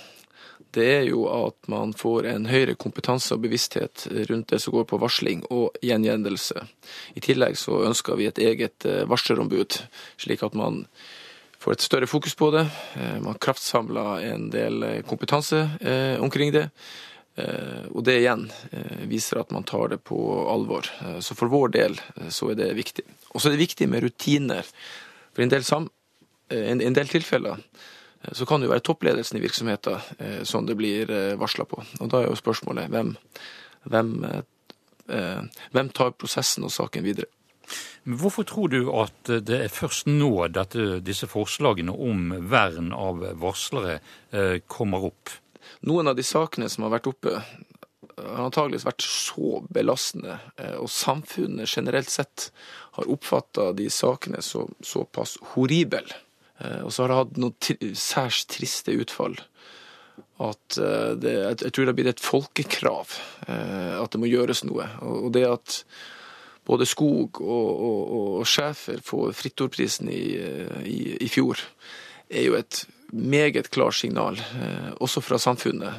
det 0.74 0.88
er 0.96 1.04
jo 1.06 1.28
at 1.30 1.70
man 1.70 1.94
får 1.94 2.26
en 2.32 2.50
høyere 2.50 2.74
kompetanse 2.74 3.36
og 3.36 3.44
bevissthet 3.46 4.08
rundt 4.32 4.50
det 4.50 4.60
som 4.64 4.74
går 4.74 4.88
på 4.90 5.00
varsling 5.02 5.46
og 5.54 5.78
gjengjeldelse. 5.86 6.66
I 7.14 7.24
tillegg 7.24 7.58
så 7.62 7.84
ønsker 7.86 8.18
vi 8.18 8.28
et 8.30 8.42
eget 8.42 8.86
varslerombud, 9.10 9.78
slik 10.18 10.44
at 10.46 10.58
man 10.58 10.84
får 11.62 11.78
et 11.78 11.86
større 11.86 12.10
fokus 12.10 12.36
på 12.38 12.52
det. 12.54 12.68
Man 13.26 13.40
kraftsamler 13.42 14.26
en 14.28 14.50
del 14.54 14.86
kompetanse 15.10 15.64
omkring 16.22 16.54
det. 16.54 16.68
Eh, 17.38 17.86
og 17.94 18.02
det 18.08 18.16
igjen 18.24 18.48
eh, 18.74 19.04
viser 19.10 19.44
at 19.44 19.52
man 19.54 19.66
tar 19.68 19.92
det 19.94 20.00
på 20.10 20.18
alvor. 20.50 20.90
Eh, 21.06 21.20
så 21.22 21.38
for 21.38 21.52
vår 21.54 21.74
del 21.76 22.00
så 22.34 22.50
er 22.52 22.58
det 22.58 22.72
viktig. 22.78 23.06
Og 23.34 23.42
så 23.42 23.50
er 23.50 23.56
det 23.56 23.66
viktig 23.66 23.90
med 23.92 24.06
rutiner. 24.06 24.66
For 25.36 25.46
en 25.46 25.90
en, 26.50 26.82
en 26.82 26.94
del 26.96 27.08
tilfeller 27.12 27.60
så 28.32 28.46
kan 28.48 28.62
det 28.62 28.70
jo 28.70 28.72
være 28.72 28.86
toppledelsen 28.88 29.38
i 29.38 29.42
virksomheter 29.44 30.00
som 30.48 30.66
det 30.66 30.78
blir 30.80 31.12
varsla 31.38 31.66
på. 31.68 31.82
Og 32.00 32.08
da 32.10 32.22
er 32.22 32.30
jo 32.30 32.40
spørsmålet 32.40 32.88
hvem, 32.88 33.12
hvem, 33.84 34.14
hvem 35.76 35.90
tar 35.92 36.16
prosessen 36.16 36.64
og 36.64 36.72
saken 36.72 37.04
videre. 37.04 37.28
Hvorfor 38.08 38.48
tror 38.48 38.72
du 38.72 38.80
at 38.96 39.28
det 39.28 39.60
er 39.60 39.76
først 39.76 40.08
nå 40.08 40.32
dette, 40.56 41.02
disse 41.04 41.28
forslagene 41.28 41.92
om 41.92 42.32
vern 42.48 42.94
av 42.96 43.28
varslere 43.44 44.00
kommer 44.72 45.12
opp? 45.12 45.36
Noen 45.86 46.10
av 46.10 46.18
de 46.18 46.26
sakene 46.26 46.70
som 46.72 46.88
har 46.88 46.96
vært 46.96 47.10
oppe, 47.12 47.42
har 48.18 48.48
antageligvis 48.48 48.88
vært 48.88 49.06
så 49.06 49.62
belastende, 49.74 50.40
eh, 50.58 50.76
og 50.82 50.90
samfunnet 50.90 51.70
generelt 51.70 52.10
sett 52.10 52.50
har 52.98 53.10
oppfatta 53.14 53.72
de 53.78 53.90
sakene 53.94 54.42
som 54.42 54.72
så, 54.80 55.04
såpass 55.04 55.38
horrible, 55.54 56.06
eh, 56.60 56.82
og 56.82 56.92
så 56.94 57.04
har 57.04 57.14
det 57.14 57.20
hatt 57.22 57.40
noen 57.44 57.96
særs 57.98 58.46
triste 58.50 58.96
utfall 58.98 59.38
at 60.42 60.78
eh, 60.82 61.14
det, 61.18 61.34
jeg 61.62 61.72
tror 61.72 61.86
det 61.86 61.92
har 61.92 61.98
blitt 61.98 62.14
et 62.16 62.26
folkekrav 62.26 63.18
at 63.48 64.14
det 64.14 64.20
må 64.22 64.28
gjøres 64.30 64.64
noe. 64.68 64.86
Og 65.02 65.32
det 65.34 65.46
at 65.48 65.78
både 66.68 66.86
Skog 66.90 67.40
og, 67.42 67.70
og, 67.88 68.02
og 68.42 68.50
Schæfer 68.50 69.00
får 69.06 69.32
Frittordprisen 69.40 70.10
i, 70.12 70.22
i, 70.84 71.00
i, 71.24 71.30
fjor, 71.32 71.62
er 72.30 72.50
jo 72.50 72.58
et 72.60 72.84
meget 73.12 73.70
klart 73.70 73.96
signal, 73.96 74.42
eh, 74.62 74.92
også 75.00 75.22
fra 75.22 75.40
samfunnet, 75.40 75.94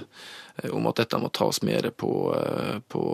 eh, 0.56 0.70
om 0.70 0.86
at 0.86 0.96
dette 0.96 1.18
må 1.18 1.30
tas 1.32 1.62
mer 1.62 1.90
på, 1.90 2.12
eh, 2.36 2.78
på, 2.88 3.04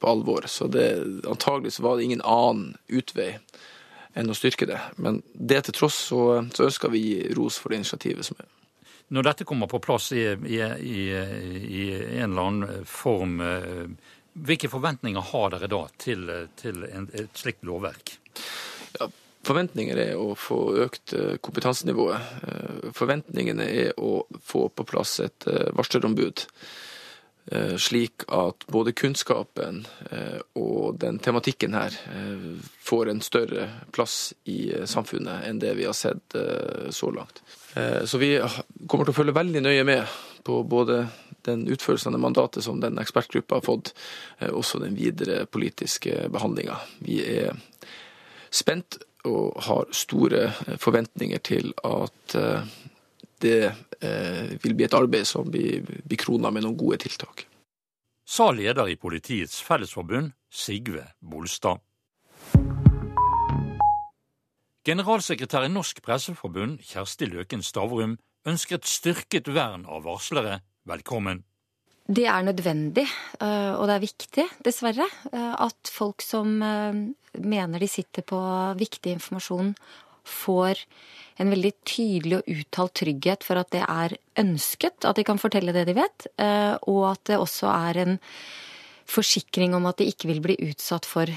på 0.00 0.10
alvor. 0.10 0.46
Så 0.46 0.66
det, 0.66 0.88
antagelig 1.28 1.80
var 1.80 1.96
det 1.96 2.04
ingen 2.04 2.24
annen 2.24 2.76
utvei 2.88 3.36
enn 4.14 4.30
å 4.30 4.36
styrke 4.36 4.66
det. 4.70 4.80
Men 4.96 5.22
det 5.34 5.64
til 5.66 5.74
tross 5.74 5.98
så, 6.10 6.24
så 6.54 6.68
ønsker 6.68 6.92
vi 6.94 7.04
ros 7.34 7.58
for 7.58 7.70
det 7.72 7.82
initiativet 7.82 8.26
som 8.26 8.38
er. 8.38 8.50
Når 9.14 9.26
dette 9.26 9.44
kommer 9.44 9.68
på 9.68 9.82
plass 9.84 10.12
i, 10.16 10.22
i, 10.32 10.58
i, 10.58 11.00
i 11.10 11.82
en 12.22 12.30
eller 12.30 12.42
annen 12.42 12.86
form, 12.88 13.42
hvilke 14.32 14.70
forventninger 14.72 15.26
har 15.28 15.50
dere 15.52 15.68
da 15.70 15.82
til, 16.00 16.24
til 16.56 16.86
en, 16.88 17.10
et 17.12 17.36
slikt 17.36 17.66
lovverk? 17.68 18.14
Forventninger 19.44 19.98
er 20.00 20.16
å 20.16 20.32
få 20.38 20.58
økt 20.84 21.12
eh, 21.16 21.36
kompetansenivået. 21.44 22.32
Eh, 22.48 22.88
forventningene 22.96 23.66
er 23.68 23.92
å 24.00 24.24
få 24.40 24.68
på 24.72 24.86
plass 24.88 25.18
et 25.24 25.48
eh, 25.50 25.70
varslerombud. 25.76 26.48
Slik 27.76 28.24
at 28.32 28.64
både 28.72 28.94
kunnskapen 28.96 29.82
og 30.56 30.94
den 30.96 31.18
tematikken 31.20 31.74
her 31.76 31.92
får 32.80 33.10
en 33.12 33.20
større 33.20 33.66
plass 33.92 34.32
i 34.48 34.72
samfunnet 34.88 35.44
enn 35.50 35.60
det 35.60 35.74
vi 35.76 35.84
har 35.84 35.92
sett 35.92 36.38
så 36.88 37.10
langt. 37.12 37.42
Så 38.08 38.16
vi 38.22 38.30
kommer 38.88 39.04
til 39.04 39.12
å 39.12 39.18
følge 39.18 39.36
veldig 39.36 39.60
nøye 39.66 39.84
med 39.84 40.16
på 40.48 40.62
både 40.64 41.02
den 41.44 41.68
utførelsen 41.68 42.16
av 42.16 42.24
mandatet 42.24 42.64
som 42.64 42.80
den 42.80 42.96
ekspertgruppa 43.04 43.60
har 43.60 43.68
fått, 43.68 43.92
også 44.48 44.80
den 44.80 44.96
videre 44.96 45.42
politiske 45.44 46.30
behandlinga. 46.32 46.80
Vi 47.04 47.20
er 47.28 47.60
spent 48.48 49.02
og 49.24 49.62
har 49.66 49.88
store 49.94 50.50
forventninger 50.80 51.40
til 51.44 51.72
at 51.84 52.36
eh, 52.38 52.74
det 53.44 53.58
eh, 54.00 54.54
vil 54.62 54.76
bli 54.76 54.86
et 54.86 54.96
arbeid 54.96 55.26
som 55.28 55.50
blir, 55.50 55.84
blir 55.84 56.20
krona 56.20 56.52
med 56.54 56.64
noen 56.64 56.78
gode 56.78 57.00
tiltak. 57.04 57.46
Sa 58.24 58.50
leder 58.56 58.88
i 58.88 58.96
Politiets 58.96 59.60
Fellesforbund, 59.62 60.32
Sigve 60.48 61.10
Bolstad. 61.20 61.82
Generalsekretær 64.84 65.64
i 65.64 65.72
Norsk 65.72 66.02
Presseforbund, 66.04 66.80
Kjersti 66.84 67.28
Løken 67.32 67.62
Stavrum, 67.64 68.18
ønsker 68.48 68.76
et 68.76 68.88
styrket 68.88 69.48
vern 69.52 69.86
av 69.88 70.04
varslere 70.04 70.58
velkommen. 70.88 71.44
Det 72.04 72.26
er 72.28 72.44
nødvendig, 72.44 73.06
eh, 73.40 73.72
og 73.74 73.86
det 73.88 73.94
er 73.94 74.02
viktig, 74.04 74.46
dessverre, 74.66 75.06
at 75.32 75.88
folk 75.88 76.20
som 76.22 76.58
mener 76.60 77.80
de 77.80 77.88
sitter 77.88 78.22
på 78.26 78.38
viktig 78.78 79.14
informasjon, 79.16 79.72
får 80.24 80.84
en 81.40 81.50
veldig 81.50 81.72
tydelig 81.86 82.38
og 82.38 82.50
uttalt 82.54 82.94
trygghet 83.00 83.46
for 83.46 83.60
at 83.60 83.72
det 83.74 83.82
er 83.84 84.14
ønsket, 84.40 85.04
at 85.04 85.18
de 85.18 85.24
kan 85.26 85.40
fortelle 85.40 85.74
det 85.74 85.86
de 85.88 85.96
vet, 85.96 86.28
eh, 86.40 86.74
og 86.90 87.02
at 87.12 87.24
det 87.30 87.40
også 87.40 87.70
er 87.72 88.00
en 88.04 88.14
forsikring 89.10 89.74
om 89.76 89.90
at 89.90 90.00
de 90.00 90.08
ikke 90.08 90.30
vil 90.30 90.40
bli 90.44 90.56
utsatt 90.70 91.06
for 91.08 91.28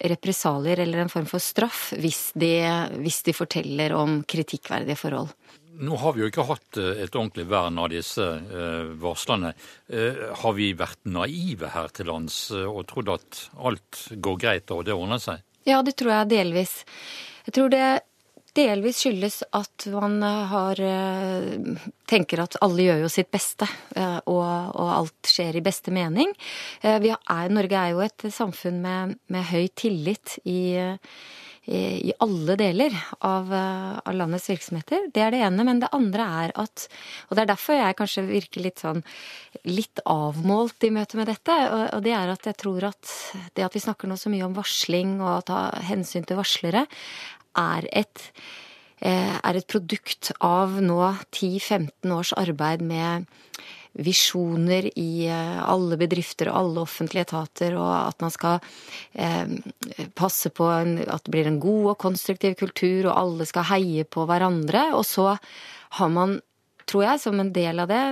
represalier 0.00 0.80
eller 0.80 1.02
en 1.02 1.12
form 1.12 1.26
for 1.28 1.42
straff 1.44 1.90
hvis 2.00 2.30
de, 2.38 2.54
hvis 3.02 3.20
de 3.26 3.34
forteller 3.36 3.92
om 3.92 4.22
kritikkverdige 4.24 4.96
forhold. 4.96 5.34
Nå 5.80 5.96
har 5.96 6.12
vi 6.14 6.24
jo 6.24 6.30
ikke 6.30 6.46
hatt 6.48 6.80
eh, 6.80 7.02
et 7.04 7.14
ordentlig 7.14 7.46
vern 7.50 7.78
av 7.80 7.90
disse 7.92 8.24
varslene. 8.24 8.98
varslerne. 9.00 9.54
Har 10.42 10.54
vi 10.56 10.70
vært 10.76 11.00
naive 11.08 11.70
her 11.74 11.88
til 11.94 12.10
lands 12.10 12.50
og 12.52 12.84
trodd 12.90 13.10
at 13.14 13.40
alt 13.58 14.04
går 14.12 14.38
greit 14.40 14.70
og 14.74 14.84
det 14.86 14.94
ordner 14.96 15.20
seg? 15.22 15.42
Ja, 15.68 15.82
det 15.84 15.96
tror 16.00 16.12
jeg 16.14 16.30
delvis. 16.32 16.80
Jeg 17.46 17.56
tror 17.56 17.72
det 17.72 17.84
delvis 18.56 19.00
skyldes 19.02 19.42
at 19.56 19.86
man 19.92 20.18
har 20.22 20.80
eh, 20.82 21.76
tenker 22.10 22.42
at 22.44 22.58
alle 22.64 22.86
gjør 22.86 23.04
jo 23.04 23.10
sitt 23.12 23.30
beste, 23.32 23.68
eh, 23.96 24.18
og, 24.26 24.42
og 24.74 24.94
alt 24.96 25.30
skjer 25.30 25.60
i 25.60 25.64
beste 25.64 25.94
mening. 25.94 26.32
Eh, 26.82 26.98
er, 26.98 27.52
Norge 27.52 27.78
er 27.78 27.94
jo 27.94 28.02
et 28.04 28.26
samfunn 28.34 28.80
med, 28.82 29.16
med 29.30 29.48
høy 29.52 29.68
tillit 29.78 30.38
i 30.44 30.60
i 31.66 32.12
alle 32.24 32.54
deler 32.56 32.94
av, 33.26 33.50
av, 33.52 34.14
landets 34.16 34.48
virksomheter. 34.48 35.10
Det 35.12 35.22
er 35.22 35.34
det 35.34 35.42
ene. 35.44 35.66
Men 35.66 35.82
det 35.82 35.90
andre 35.94 36.24
er 36.44 36.54
at 36.58 36.86
Og 37.28 37.36
det 37.36 37.42
er 37.42 37.50
derfor 37.52 37.76
jeg 37.76 37.98
kanskje 37.98 38.24
virker 38.26 38.64
litt 38.64 38.80
sånn 38.80 39.02
litt 39.68 40.00
avmålt 40.08 40.88
i 40.88 40.92
møte 40.94 41.20
med 41.20 41.28
dette. 41.30 41.52
Og, 41.68 41.84
og 41.98 42.06
det 42.06 42.14
er 42.16 42.32
at 42.32 42.48
jeg 42.48 42.58
tror 42.64 42.88
at 42.88 43.12
det 43.54 43.66
at 43.66 43.76
vi 43.76 43.84
snakker 43.84 44.08
nå 44.08 44.16
så 44.18 44.32
mye 44.32 44.48
om 44.48 44.56
varsling 44.56 45.18
og 45.20 45.46
ta 45.52 45.68
hensyn 45.90 46.24
til 46.26 46.40
varslere, 46.40 46.86
er 47.58 47.86
et 47.92 48.24
eh, 49.00 49.36
er 49.36 49.58
et 49.58 49.68
produkt 49.68 50.32
av 50.40 50.80
nå 50.80 51.00
10-15 51.28 52.16
års 52.16 52.32
arbeid 52.40 52.84
med 52.84 53.28
visjoner 53.98 54.86
i 54.98 55.26
eh, 55.26 55.58
alle 55.66 55.98
bedrifter 56.00 56.50
og 56.50 56.58
alle 56.60 56.84
offentlige 56.84 57.26
etater, 57.26 57.76
og 57.78 57.90
at 57.90 58.22
man 58.22 58.32
skal 58.34 58.58
eh, 59.12 60.06
passe 60.18 60.52
på 60.54 60.68
at 60.70 61.24
det 61.26 61.34
blir 61.34 61.50
en 61.50 61.60
god 61.62 61.92
og 61.94 62.00
konstruktiv 62.06 62.56
kultur, 62.60 63.10
og 63.10 63.16
alle 63.16 63.48
skal 63.48 63.68
heie 63.72 64.06
på 64.06 64.26
hverandre. 64.30 64.90
Og 64.98 65.04
så 65.08 65.34
har 65.98 66.12
man, 66.14 66.38
tror 66.86 67.08
jeg, 67.08 67.24
som 67.26 67.42
en 67.42 67.52
del 67.54 67.82
av 67.82 67.90
det, 67.90 68.04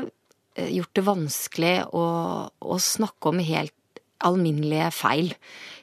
eh, 0.59 0.73
gjort 0.81 0.95
det 0.99 1.07
vanskelig 1.07 1.75
å, 1.95 2.07
å 2.49 2.81
snakke 2.83 3.33
om 3.33 3.43
helt 3.43 3.75
alminnelige 4.27 4.91
feil. 4.95 5.33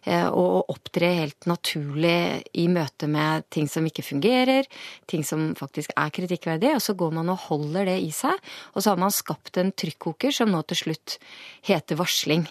Eh, 0.06 0.28
og 0.28 0.70
opptre 0.70 1.10
helt 1.22 1.48
naturlig 1.50 2.44
i 2.54 2.68
møte 2.70 3.10
med 3.10 3.48
ting 3.54 3.70
som 3.72 3.86
ikke 3.88 4.06
fungerer, 4.06 4.68
ting 5.10 5.26
som 5.26 5.54
faktisk 5.58 5.96
er 5.98 6.14
kritikkverdig. 6.14 6.76
Og 6.78 6.84
så 6.86 6.98
går 6.98 7.16
man 7.18 7.32
og 7.34 7.48
holder 7.48 7.90
det 7.90 8.00
i 8.06 8.12
seg, 8.14 8.38
og 8.74 8.84
så 8.84 8.94
har 8.94 9.02
man 9.02 9.14
skapt 9.14 9.58
en 9.62 9.74
trykkoker 9.74 10.36
som 10.36 10.54
nå 10.54 10.62
til 10.70 10.84
slutt 10.84 11.18
heter 11.66 11.98
varsling. 12.00 12.46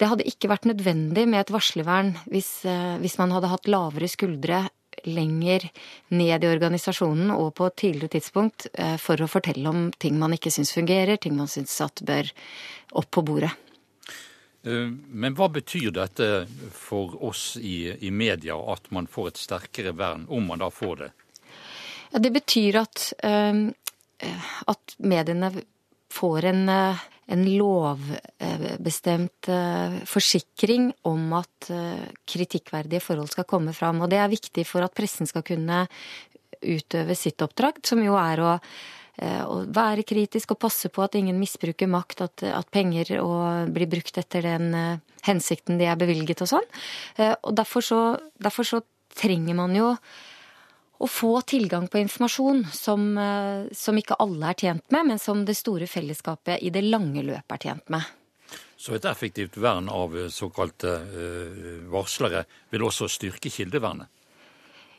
Det 0.00 0.08
hadde 0.08 0.26
ikke 0.26 0.48
vært 0.48 0.66
nødvendig 0.66 1.26
med 1.28 1.42
et 1.42 1.52
varslervern 1.52 2.14
hvis, 2.32 2.64
eh, 2.64 2.98
hvis 3.02 3.18
man 3.20 3.36
hadde 3.36 3.52
hatt 3.52 3.68
lavere 3.70 4.08
skuldre 4.08 4.64
lenger 5.06 5.68
ned 6.12 6.44
i 6.44 6.50
organisasjonen 6.50 7.30
og 7.34 7.54
på 7.58 7.68
et 7.68 7.76
tidligere 7.84 8.16
tidspunkt 8.16 8.66
eh, 8.74 8.96
for 9.00 9.20
å 9.20 9.30
fortelle 9.30 9.68
om 9.68 9.88
ting 10.00 10.18
man 10.18 10.34
ikke 10.36 10.52
syns 10.52 10.72
fungerer, 10.76 11.20
ting 11.20 11.36
man 11.36 11.50
syns 11.52 11.78
bør 12.02 12.32
opp 12.98 13.10
på 13.12 13.24
bordet. 13.24 13.52
Eh, 14.62 14.88
men 15.08 15.36
hva 15.36 15.48
betyr 15.52 15.90
dette 15.96 16.28
for 16.76 17.16
oss 17.24 17.56
i, 17.56 17.90
i, 18.00 18.10
media, 18.10 18.58
at 18.72 18.90
man 18.94 19.08
får 19.10 19.32
et 19.32 19.42
sterkere 19.44 19.94
vern, 19.96 20.26
om 20.28 20.50
man 20.50 20.60
da 20.62 20.70
får 20.72 20.96
det? 21.04 21.10
Ja, 22.10 22.18
det 22.18 22.32
betyr 22.34 22.80
at, 22.82 23.12
uh, 23.24 23.70
at 24.72 24.96
mediene 24.98 25.52
får 26.10 26.44
en, 26.50 26.64
en 27.30 27.44
lovbestemt 27.54 29.46
forsikring 30.10 30.88
om 31.06 31.36
at 31.38 31.68
kritikkverdige 32.26 33.00
forhold 33.04 33.30
skal 33.30 33.46
komme 33.46 33.70
fram. 33.72 34.02
Og 34.02 34.10
det 34.10 34.18
er 34.18 34.32
viktig 34.32 34.64
for 34.66 34.82
at 34.82 34.96
pressen 34.98 35.30
skal 35.30 35.46
kunne 35.46 35.84
utøve 36.60 37.14
sitt 37.14 37.46
oppdrag, 37.46 37.78
som 37.86 38.02
jo 38.02 38.18
er 38.18 38.42
å 38.42 38.56
Eh, 39.20 39.40
å 39.44 39.66
være 39.68 40.06
kritisk 40.08 40.54
og 40.54 40.62
passe 40.62 40.88
på 40.88 41.02
at 41.04 41.16
ingen 41.18 41.36
misbruker 41.36 41.90
makt, 41.92 42.22
at, 42.24 42.44
at 42.56 42.70
penger 42.72 43.12
blir 43.68 43.90
brukt 43.92 44.16
etter 44.16 44.46
den 44.46 44.72
uh, 44.72 45.18
hensikten 45.26 45.76
de 45.76 45.90
er 45.92 45.98
bevilget 46.00 46.40
og 46.40 46.48
sånn. 46.54 46.68
Uh, 47.18 47.34
og 47.34 47.52
derfor 47.58 47.84
så, 47.84 48.00
derfor 48.40 48.68
så, 48.68 48.80
trenger 49.20 49.56
man 49.58 49.74
jo 49.74 49.88
å 51.02 51.06
få 51.10 51.32
tilgang 51.42 51.88
på 51.90 51.98
informasjon 51.98 52.60
som, 52.72 53.08
som 53.74 53.98
ikke 53.98 54.14
alle 54.22 54.52
er 54.52 54.58
tjent 54.62 54.84
med, 54.94 55.08
men 55.08 55.18
som 55.18 55.40
det 55.48 55.56
store 55.58 55.88
fellesskapet 55.90 56.62
i 56.62 56.70
det 56.70 56.84
lange 56.86 57.24
løpet 57.26 57.56
er 57.56 57.64
tjent 57.64 57.90
med. 57.90 58.06
Så 58.78 58.94
et 58.94 59.08
effektivt 59.10 59.58
vern 59.58 59.90
av 59.90 60.14
såkalte 60.30 60.94
varslere 61.90 62.44
vil 62.70 62.86
også 62.86 63.10
styrke 63.10 63.50
kildevernet? 63.50 64.06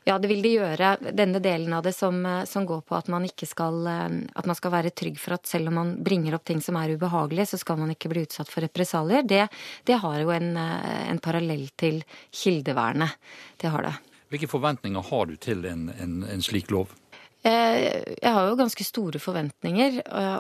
Ja, 0.03 0.17
det 0.20 0.31
vil 0.31 0.41
de 0.41 0.55
gjøre. 0.55 0.96
Denne 1.13 1.39
delen 1.43 1.74
av 1.77 1.84
det 1.86 1.93
som, 1.93 2.25
eh, 2.25 2.43
som, 2.50 2.65
går 2.65 2.81
på 2.81 2.96
at 2.98 3.10
man 3.12 3.25
ikke 3.27 3.46
skal 3.46 3.88
eh, 3.88 4.13
At 4.34 4.48
man 4.50 4.58
skal 4.58 4.74
være 4.74 4.93
trygg 4.98 5.20
for 5.22 5.36
at 5.38 5.46
selv 5.46 5.70
om 5.70 5.77
man 5.77 5.91
bringer 6.03 6.36
opp 6.36 6.46
ting 6.46 6.62
som 6.62 6.77
er 6.79 6.96
ubehagelige, 6.96 7.51
så 7.53 7.60
skal 7.62 7.77
man 7.77 7.93
ikke 7.93 8.10
bli 8.10 8.25
utsatt 8.25 8.50
for 8.50 8.65
represalier. 8.65 9.22
Det, 9.22 9.46
det 9.86 10.00
har 10.01 10.22
jo 10.24 10.31
en, 10.34 10.55
eh, 10.58 11.10
en 11.12 11.22
parallell 11.22 11.67
til 11.77 12.01
kildevernet. 12.31 13.13
Det 13.62 13.70
har 13.70 13.86
det. 13.86 13.93
Hvilke 14.34 14.50
forventninger 14.50 15.05
har 15.12 15.29
du 15.29 15.36
til 15.38 15.65
en, 15.70 15.91
en, 16.00 16.17
en 16.24 16.41
slik 16.41 16.72
lov? 16.72 16.96
Jeg 17.43 18.22
har 18.22 18.48
jo 18.48 18.58
ganske 18.60 18.86
store 18.86 19.17
forventninger, 19.17 19.96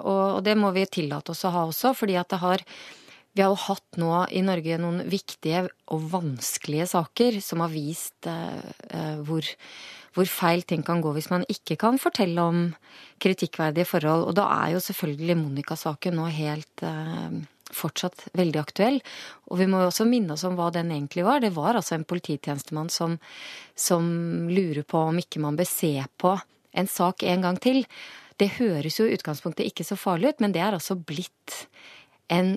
og 0.05 0.43
det 0.45 0.53
må 0.53 0.69
vi 0.75 0.83
tillate 0.85 1.33
oss 1.33 1.41
å 1.49 1.49
ha 1.49 1.63
også. 1.65 1.95
fordi 1.97 2.13
at 2.13 2.29
det 2.29 2.37
har 2.43 2.61
vi 3.33 3.43
har 3.43 3.53
jo 3.53 3.59
hatt 3.67 3.99
nå 4.01 4.11
i 4.35 4.43
Norge 4.43 4.77
noen 4.81 5.05
viktige 5.09 5.63
og 5.93 6.03
vanskelige 6.11 6.89
saker 6.91 7.39
som 7.43 7.63
har 7.63 7.71
vist 7.71 8.27
eh, 8.27 9.21
hvor, 9.23 9.47
hvor, 10.15 10.27
feil 10.27 10.65
ting 10.67 10.83
kan 10.87 11.03
gå 11.03 11.13
hvis 11.15 11.31
man 11.31 11.45
ikke 11.51 11.77
kan 11.79 11.99
fortelle 12.01 12.43
om 12.43 12.61
kritikkverdige 13.23 13.87
forhold. 13.87 14.27
Og 14.27 14.35
da 14.39 14.49
er 14.65 14.75
jo 14.75 14.83
selvfølgelig 14.83 15.39
Monica-saken 15.39 16.19
nå 16.19 16.27
helt 16.35 16.83
eh, 16.83 17.39
fortsatt 17.71 18.27
veldig 18.35 18.59
aktuell. 18.59 18.99
Og 19.47 19.61
vi 19.61 19.69
må 19.71 19.79
jo 19.79 19.91
også 19.93 20.07
minne 20.09 20.35
oss 20.35 20.43
om 20.47 20.57
hva 20.59 20.67
den 20.75 20.91
egentlig 20.91 21.23
var. 21.27 21.39
Det 21.39 21.53
var 21.55 21.79
altså 21.79 21.95
en 21.95 22.07
polititjenestemann 22.07 22.91
som, 22.91 23.15
som 23.75 24.11
lurer 24.51 24.83
på 24.83 25.07
om 25.07 25.23
ikke 25.23 25.43
man 25.43 25.59
bør 25.59 25.71
se 25.71 25.95
på 26.19 26.35
en 26.71 26.91
sak 26.91 27.23
en 27.27 27.47
gang 27.47 27.63
til. 27.63 27.85
Det 28.39 28.57
høres 28.57 28.99
jo 28.99 29.07
i 29.07 29.15
utgangspunktet 29.15 29.67
ikke 29.69 29.85
så 29.87 29.95
farlig 29.99 30.33
ut, 30.33 30.43
men 30.43 30.55
det 30.55 30.63
er 30.63 30.75
altså 30.75 30.97
blitt 30.97 31.61
en, 32.31 32.51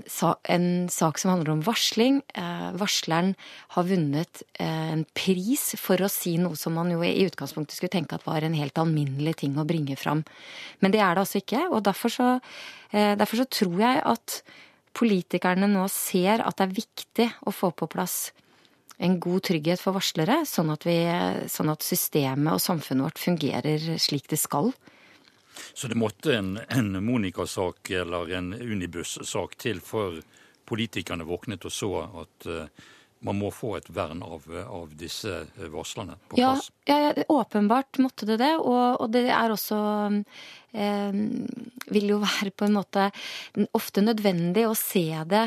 en, 0.49 0.67
sak 0.89 1.19
som 1.19 1.33
handler 1.33 1.55
om 1.55 1.63
varsling. 1.67 2.21
Eh, 2.35 2.69
varsleren 2.79 3.33
har 3.75 3.89
vunnet 3.89 4.43
eh, 4.63 4.93
en 4.95 5.03
pris 5.19 5.73
for 5.81 5.99
å 5.99 6.11
si 6.13 6.37
noe 6.39 6.59
som 6.59 6.77
man 6.79 6.93
jo 6.95 7.03
i 7.03 7.27
utgangspunktet 7.27 7.77
skulle 7.79 7.95
tenke 7.95 8.15
at 8.15 8.27
var 8.29 8.47
en 8.47 8.55
helt 8.55 8.79
alminnelig 8.79 9.41
ting 9.43 9.59
å 9.59 9.67
bringe 9.67 9.99
fram. 9.99 10.23
Men 10.79 10.95
det 10.95 11.03
er 11.03 11.17
det 11.17 11.25
altså 11.25 11.43
ikke. 11.43 11.67
Og 11.73 11.83
derfor 11.89 12.15
så, 12.15 12.31
eh, 12.93 13.17
derfor 13.19 13.43
så 13.43 13.51
tror 13.51 13.83
jeg 13.83 14.07
at 14.15 14.39
politikerne 14.95 15.67
nå 15.71 15.89
ser 15.91 16.45
at 16.45 16.61
det 16.61 16.69
er 16.69 16.79
viktig 16.79 17.29
å 17.51 17.55
få 17.55 17.75
på 17.75 17.91
plass 17.91 18.31
en 19.03 19.19
god 19.19 19.43
trygghet 19.49 19.81
for 19.83 19.97
varslere, 19.97 20.45
sånn 20.47 20.71
at, 20.71 20.85
vi, 20.87 21.01
sånn 21.51 21.73
at 21.73 21.83
systemet 21.83 22.55
og 22.55 22.63
samfunnet 22.63 23.09
vårt 23.09 23.19
fungerer 23.19 23.97
slik 23.99 24.31
det 24.31 24.39
skal. 24.39 24.71
Så 25.75 25.91
det 25.91 25.99
måtte 25.99 26.37
en, 26.39 26.57
en 26.69 27.05
Monica-sak 27.05 27.91
eller 27.91 28.33
en 28.39 28.53
Unibus-sak 28.55 29.57
til 29.61 29.83
før 29.85 30.21
politikerne 30.65 31.27
våknet 31.29 31.65
og 31.69 31.73
så 31.75 31.91
at 32.25 32.47
uh, 32.49 32.85
man 33.25 33.39
må 33.41 33.51
få 33.55 33.75
et 33.79 33.87
vern 33.95 34.23
av, 34.25 34.45
av 34.69 34.93
disse 34.99 35.33
varslerne 35.73 36.17
på 36.29 36.37
plass? 36.37 36.69
Ja, 36.85 36.99
ja, 37.01 37.25
åpenbart 37.33 37.99
måtte 38.03 38.29
det 38.29 38.39
det. 38.43 38.53
Og, 38.61 39.01
og 39.01 39.13
det 39.15 39.25
er 39.33 39.55
også 39.55 39.79
eh, 40.77 41.17
Vil 41.95 42.11
jo 42.13 42.21
være 42.27 42.53
på 42.53 42.69
en 42.69 42.77
måte 42.77 43.09
ofte 43.77 44.05
nødvendig 44.05 44.67
å 44.69 44.75
se 44.79 45.07
det, 45.31 45.47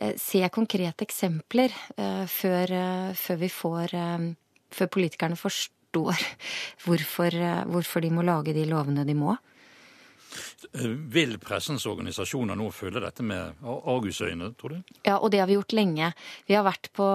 eh, 0.00 0.14
se 0.20 0.40
konkrete 0.54 1.04
eksempler, 1.08 1.74
eh, 1.96 2.24
før, 2.30 2.76
eh, 2.78 3.10
før, 3.18 3.42
vi 3.44 3.52
får 3.52 3.98
Før 4.70 4.86
politikerne 4.86 5.36
forstår 5.36 5.79
forstår 5.90 6.16
hvorfor, 6.84 7.30
hvorfor 7.70 8.00
de 8.00 8.10
må 8.10 8.22
lage 8.22 8.54
de 8.54 8.66
lovene 8.66 9.04
de 9.04 9.14
må. 9.14 9.36
Vil 11.10 11.38
pressens 11.42 11.86
organisasjoner 11.86 12.54
nå 12.54 12.70
følge 12.70 13.00
dette 13.00 13.22
med 13.22 13.56
argusøyne, 13.64 14.54
tror 14.54 14.70
du? 14.76 14.82
Ja, 15.02 15.18
og 15.18 15.32
det 15.32 15.40
har 15.40 15.48
vi 15.48 15.56
gjort 15.56 15.72
lenge. 15.72 16.12
Vi 16.46 16.54
har 16.54 16.62
vært 16.62 16.90
på, 16.94 17.08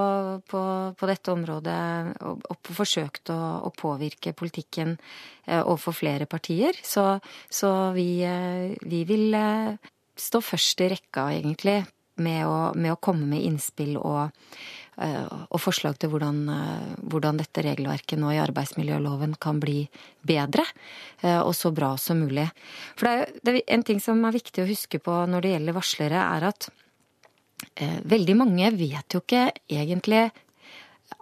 på, 0.49 0.61
på 0.97 1.07
dette 1.07 1.31
området 1.31 2.17
og, 2.21 2.43
og 2.49 2.73
forsøkt 2.75 3.29
å, 3.31 3.39
å, 3.63 3.71
påvirke 3.71 4.33
politikken 4.33 4.97
eh, 5.45 5.61
overfor 5.61 5.95
flere 5.95 6.25
partier. 6.25 6.75
Så, 6.83 7.19
så 7.49 7.93
vi, 7.95 8.25
eh, 8.25 8.75
vi, 8.83 9.05
vil 9.07 9.31
eh, 9.33 9.77
stå 10.17 10.41
først 10.43 10.83
i 10.83 10.89
rekka, 10.97 11.29
egentlig, 11.37 11.85
med 12.19 12.47
å, 12.47 12.73
med 12.75 12.97
å 12.97 12.99
komme 12.99 13.29
med 13.29 13.47
innspill 13.47 13.95
og 14.01 14.35
Eh, 14.84 14.84
og 14.95 15.59
forslag 15.59 15.97
til 15.99 16.11
hvordan, 16.13 16.37
eh, 16.49 16.93
hvordan, 17.11 17.39
dette 17.41 17.63
regelverket 17.65 18.19
nå 18.21 18.31
i 18.31 18.39
arbeidsmiljøloven 18.39 19.35
kan 19.41 19.59
bli 19.59 19.81
bedre 20.23 20.63
eh, 21.21 21.41
og 21.41 21.51
så 21.57 21.73
bra 21.75 21.95
som 21.99 22.21
mulig. 22.23 22.47
For 22.95 23.09
det 23.09 23.15
er, 23.15 23.35
det 23.43 23.53
er 23.53 23.75
en 23.75 23.83
ting 23.83 23.99
som 24.03 24.23
er 24.23 24.37
viktig 24.37 24.63
å 24.63 24.69
huske 24.69 25.01
på 25.03 25.17
når 25.27 25.43
det 25.43 25.53
gjelder 25.55 25.79
varslere, 25.81 26.25
er 26.37 26.49
at 26.53 26.71
veldig 28.05 28.33
mange 28.35 28.67
vet 28.75 29.15
jo 29.15 29.21
ikke 29.23 29.45
egentlig 29.71 30.25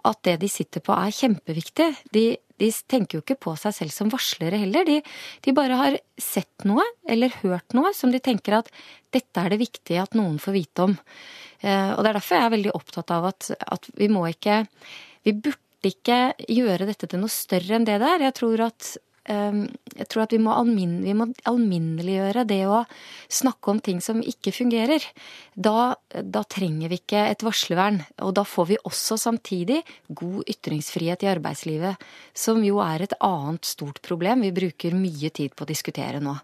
at 0.04 0.18
det 0.26 0.34
de 0.42 0.48
sitter 0.50 0.82
på 0.84 0.94
er 0.94 1.14
kjempeviktig. 1.14 1.86
De, 2.14 2.24
de 2.62 2.68
tenker 2.90 3.18
jo 3.18 3.24
ikke 3.24 3.38
på 3.46 3.54
seg 3.58 3.74
selv 3.76 3.94
som 3.94 4.10
varslere 4.12 4.60
heller. 4.62 4.86
De, 4.86 5.00
de, 5.44 5.54
bare 5.56 5.78
har 5.80 5.96
sett 6.20 6.66
noe 6.68 6.84
eller 7.10 7.34
hørt 7.42 7.74
noe 7.76 7.90
som 7.96 8.12
de 8.14 8.20
tenker 8.22 8.60
at 8.60 8.70
dette 9.14 9.42
er 9.42 9.54
det 9.54 9.62
viktig 9.62 9.98
at 10.02 10.14
noen 10.18 10.38
får 10.42 10.56
vite 10.56 10.86
om. 10.86 10.94
Eh, 11.60 11.90
og 11.94 12.04
det 12.04 12.12
er 12.12 12.18
derfor 12.20 12.38
jeg 12.38 12.48
er 12.48 12.54
veldig 12.58 12.76
opptatt 12.78 13.14
av 13.14 13.28
at, 13.32 13.50
at 13.58 13.90
vi 13.98 14.10
må 14.12 14.26
ikke 14.30 14.64
Vi 15.24 15.32
burde 15.32 15.88
ikke 15.88 16.34
gjøre 16.52 16.84
dette 16.84 17.08
til 17.08 17.22
noe 17.22 17.32
større 17.32 17.78
enn 17.78 17.86
det 17.88 17.96
det 18.02 18.08
er. 18.10 18.26
Jeg 18.26 18.36
tror 18.36 18.66
at 18.66 18.90
jeg 19.24 20.06
tror 20.12 20.24
at 20.26 20.34
vi 20.34 20.40
må, 20.42 20.52
almin, 20.52 20.98
vi 21.04 21.14
må, 21.16 21.26
alminneliggjøre 21.48 22.44
det 22.48 22.60
å 22.68 22.82
snakke 23.32 23.72
om 23.72 23.80
ting 23.84 24.02
som 24.04 24.20
ikke 24.20 24.52
fungerer. 24.52 25.04
Da, 25.54 25.94
da, 26.12 26.42
trenger 26.44 26.92
vi 26.92 26.98
ikke 27.00 27.22
et 27.30 27.44
varslervern. 27.44 28.02
Og 28.26 28.34
da 28.36 28.44
får 28.44 28.68
vi 28.72 28.80
også 28.84 29.16
samtidig 29.20 29.80
god 30.08 30.50
ytringsfrihet 30.50 31.24
i 31.24 31.30
arbeidslivet, 31.32 32.04
som 32.36 32.60
jo 32.66 32.82
er 32.84 33.06
et 33.06 33.16
annet 33.24 33.64
stort 33.64 34.02
problem 34.04 34.44
vi 34.44 34.52
bruker 34.56 34.96
mye 34.98 35.32
tid 35.32 35.56
på 35.56 35.64
å 35.64 35.70
diskutere 35.72 36.20
nå. 36.20 36.36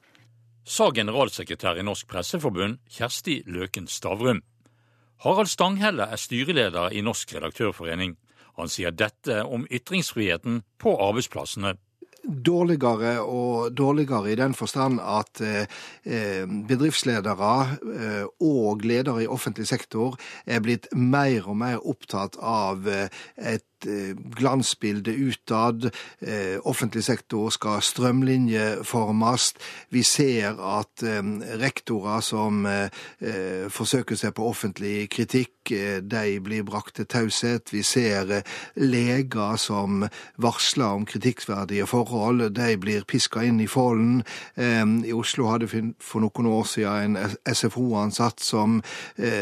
Sa 0.64 0.88
generalsekretær 0.94 1.80
i 1.80 1.84
Norsk 1.84 2.08
Presseforbund, 2.08 2.80
Kjersti 2.88 3.40
Løken 3.50 3.88
Stavrum. 3.90 4.40
Harald 5.20 5.50
Stanghelle 5.52 6.06
er 6.08 6.20
styreleder 6.20 6.94
i 6.96 7.02
Norsk 7.04 7.34
redaktørforening. 7.36 8.14
Han 8.56 8.70
sier 8.72 8.92
dette 8.92 9.42
om 9.44 9.66
ytringsfriheten 9.68 10.62
på 10.80 10.94
arbeidsplassene 10.96 11.74
dårligere 12.24 13.20
og 13.22 13.72
dårligere 13.76 14.32
i 14.32 14.38
den 14.38 14.54
forstand 14.54 15.00
at 15.00 15.40
eh, 15.44 16.44
bedriftsledere 16.68 17.54
eh, 17.94 18.26
og 18.40 18.84
ledere 18.84 19.24
i 19.24 19.30
offentlig 19.30 19.66
sektor 19.70 20.18
er 20.46 20.62
blitt 20.64 20.90
mer 20.94 21.48
og 21.48 21.60
mer 21.62 21.80
opptatt 21.80 22.38
av 22.40 22.88
eh, 22.88 23.60
et 23.80 23.90
Eh, 23.90 24.14
glansbilde 24.36 25.12
utad. 25.12 25.90
Eh, 26.20 26.58
offentlig 26.62 27.04
sektor 27.04 27.50
skal 27.50 27.82
strømlinjeformes. 27.82 29.54
Vi 29.90 30.02
ser 30.02 30.60
at 30.78 31.02
eh, 31.02 31.22
rektorer 31.60 32.20
som 32.20 32.66
forsøker 33.70 34.16
seg 34.16 34.32
på 34.36 34.44
offentlig 34.48 35.08
kritikk, 35.12 35.70
de 36.02 36.40
blir 36.42 36.64
brakt 36.66 36.96
til 36.96 37.06
taushet. 37.06 37.72
Vi 37.72 37.82
ser 37.86 38.42
leger 38.76 39.56
som 39.60 40.04
varsler 40.40 40.96
om 40.96 41.06
kritikkverdige 41.06 41.86
forhold. 41.86 42.50
De 42.56 42.76
blir 42.80 43.04
piska 43.04 43.44
inn 43.46 43.60
i 43.60 43.68
folden. 43.70 44.22
I 44.56 45.12
Oslo 45.14 45.46
hadde 45.50 45.68
vi 45.70 45.82
for 46.00 46.24
noen 46.24 46.48
år 46.50 46.66
siden 46.66 47.16
en 47.20 47.36
SFO-ansatt 47.54 48.40
som 48.42 48.80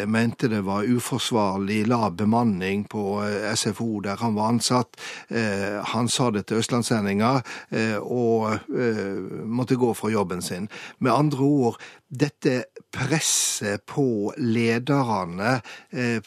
mente 0.06 0.50
det 0.52 0.64
var 0.66 0.88
uforsvarlig 0.88 1.86
lav 1.88 2.16
bemanning 2.18 2.84
på 2.90 3.22
SFO 3.54 4.00
der 4.04 4.20
han 4.20 4.27
han 4.28 4.36
var 4.36 4.48
ansatt. 4.48 4.96
Eh, 5.28 5.80
han 5.84 6.08
sa 6.08 6.30
det 6.30 6.46
til 6.48 6.60
Østlandssendinga 6.62 7.38
eh, 7.72 7.96
og 7.98 8.58
eh, 8.68 9.16
måtte 9.48 9.78
gå 9.80 9.92
fra 9.96 10.12
jobben 10.12 10.42
sin. 10.44 10.68
Med 10.98 11.12
andre 11.12 11.44
ord, 11.44 11.80
dette 12.08 12.62
presset 12.92 13.82
på 13.84 14.32
lederne 14.40 15.58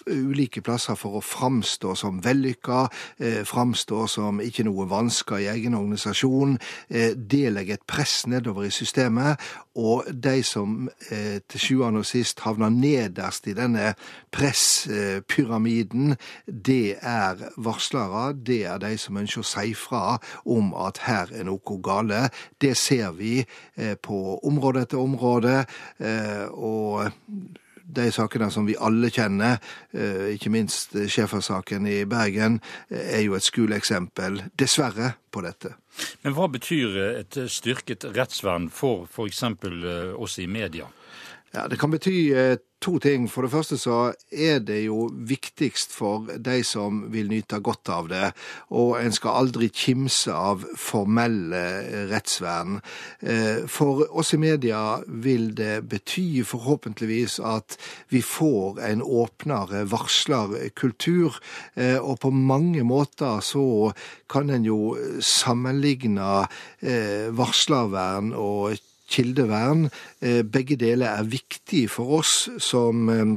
ulike 0.06 0.62
plasser 0.62 0.94
for 0.94 1.18
å 1.18 1.24
framstå 1.26 1.96
som 1.98 2.20
vellykka, 2.22 2.84
framstå 3.50 4.04
som 4.14 4.44
ikke 4.46 4.68
noe 4.68 4.86
vansker 4.92 5.42
i 5.42 5.48
egen 5.50 5.74
organisasjon, 5.80 6.60
det 7.18 7.42
legger 7.56 7.80
et 7.80 7.88
press 7.90 8.28
nedover 8.30 8.70
i 8.70 8.74
systemet. 8.76 9.42
Og 9.76 10.04
de 10.24 10.42
som 10.44 10.90
eh, 11.12 11.40
til 11.48 11.64
sjuende 11.64 12.02
og 12.04 12.08
sist 12.08 12.42
havner 12.44 12.72
nederst 12.74 13.48
i 13.48 13.56
denne 13.56 13.94
presspyramiden, 14.36 16.18
det 16.48 16.98
er 17.00 17.46
varslere. 17.56 18.34
Det 18.36 18.66
er 18.68 18.82
de 18.84 18.98
som 19.00 19.22
ønsker 19.22 19.46
å 19.46 19.48
si 19.48 19.74
fra 19.78 20.18
om 20.44 20.74
at 20.76 21.00
her 21.08 21.32
er 21.32 21.48
noe 21.48 21.80
gale. 21.84 22.26
Det 22.60 22.76
ser 22.78 23.16
vi 23.16 23.40
eh, 23.40 23.96
på 23.96 24.40
område 24.44 24.84
etter 24.84 25.00
område. 25.00 25.64
Eh, 26.04 26.48
og 26.52 27.08
de 27.96 28.08
sakene 28.14 28.50
som 28.54 28.68
vi 28.68 28.78
alle 28.80 29.12
kjenner, 29.14 29.60
eh, 29.94 30.32
ikke 30.36 30.52
minst 30.54 30.96
Schæfer-saken 30.96 31.88
i 31.88 32.04
Bergen, 32.06 32.62
er 32.90 33.22
jo 33.26 33.36
et 33.36 33.48
skoleeksempel, 33.48 34.44
dessverre, 34.60 35.16
på 35.32 35.40
dette. 35.46 35.76
Men 36.26 36.34
hva 36.36 36.50
betyr 36.52 36.98
et 37.22 37.38
styrket 37.48 38.04
rettsvern 38.16 38.68
for 38.74 39.06
f.eks. 39.08 39.44
oss 40.18 40.40
i 40.44 40.48
media? 40.48 40.90
Ja, 41.52 41.68
Det 41.68 41.80
kan 41.80 41.92
bety 41.92 42.32
to 42.82 42.98
ting. 43.02 43.28
For 43.30 43.46
det 43.46 43.52
første 43.54 43.78
så 43.80 43.98
er 44.32 44.62
det 44.66 44.80
jo 44.86 45.06
viktigst 45.12 45.94
for 45.94 46.30
de 46.40 46.62
som 46.66 47.04
vil 47.14 47.30
nyte 47.32 47.60
godt 47.64 47.92
av 47.94 48.10
det. 48.12 48.32
Og 48.74 48.96
en 49.02 49.14
skal 49.14 49.38
aldri 49.44 49.70
kimse 49.74 50.34
av 50.34 50.64
formelle 50.80 51.62
rettsvern. 52.12 52.80
Eh, 53.22 53.68
for 53.70 54.06
oss 54.10 54.34
i 54.34 54.42
media 54.42 55.02
vil 55.08 55.52
det 55.58 55.84
bety 55.92 56.42
forhåpentligvis 56.48 57.40
at 57.46 57.78
vi 58.10 58.24
får 58.26 58.82
en 58.90 59.04
åpnere 59.06 59.86
varslerkultur. 59.92 61.38
Eh, 61.76 62.00
og 62.00 62.22
på 62.26 62.32
mange 62.34 62.86
måter 62.88 63.44
så 63.46 63.92
kan 64.32 64.50
en 64.50 64.66
jo 64.66 64.96
sammenligne 65.20 66.46
varslervern 67.36 68.32
og 68.38 68.80
kildevern. 69.12 69.90
Eh, 70.22 70.42
begge 70.44 70.78
deler 70.80 71.12
er 71.12 71.30
viktig 71.30 71.88
for 71.92 72.22
oss 72.22 72.36
som 72.62 73.10
eh, 73.12 73.36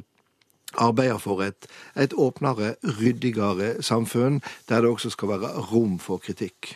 arbeider 0.75 1.21
for 1.23 1.45
et, 1.47 1.69
et 1.97 2.15
åpnere, 2.15 2.75
ryddigere 3.01 3.77
samfunn, 3.85 4.41
der 4.69 4.83
det 4.83 4.95
også 4.95 5.15
skal 5.15 5.37
være 5.37 5.53
rom 5.73 6.01
for 6.03 6.23
kritikk. 6.23 6.75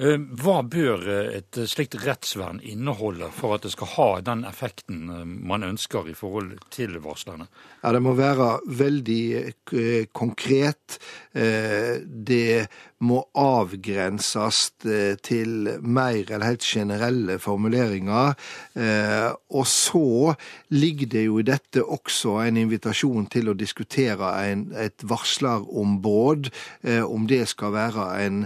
Eh, 0.00 0.16
hva 0.18 0.62
bør 0.66 1.04
et 1.36 1.58
slikt 1.68 1.98
rettsvern 2.02 2.62
inneholde 2.64 3.28
for 3.36 3.54
at 3.54 3.66
det 3.66 3.74
skal 3.74 3.92
ha 3.92 4.08
den 4.24 4.46
effekten 4.48 5.04
man 5.46 5.66
ønsker 5.66 6.08
i 6.10 6.16
forhold 6.16 6.56
til 6.74 6.96
varslerne? 7.04 7.46
Ja, 7.82 7.92
Det 7.92 8.02
må 8.02 8.16
være 8.18 8.56
veldig 8.66 10.08
konkret. 10.12 10.98
Det 11.32 12.66
må 13.02 13.22
avgrenses 13.38 14.60
eh, 14.86 15.14
til 15.22 15.68
mer 15.82 16.20
eller 16.22 16.46
helt 16.46 16.66
generelle 16.66 17.38
formuleringer. 17.42 18.36
Eh, 18.78 19.30
og 19.50 19.66
så 19.66 20.34
ligger 20.74 21.10
det 21.14 21.24
jo 21.26 21.40
i 21.40 21.46
dette 21.46 21.82
også 21.82 22.38
en 22.46 22.60
invitasjon 22.62 23.26
til 23.32 23.50
å 23.50 23.56
diskutere 23.58 24.30
en, 24.50 24.68
et 24.78 25.06
varslerombud, 25.08 26.52
eh, 26.86 27.02
om 27.02 27.26
det 27.30 27.44
skal 27.50 27.74
være 27.74 28.08
en 28.26 28.44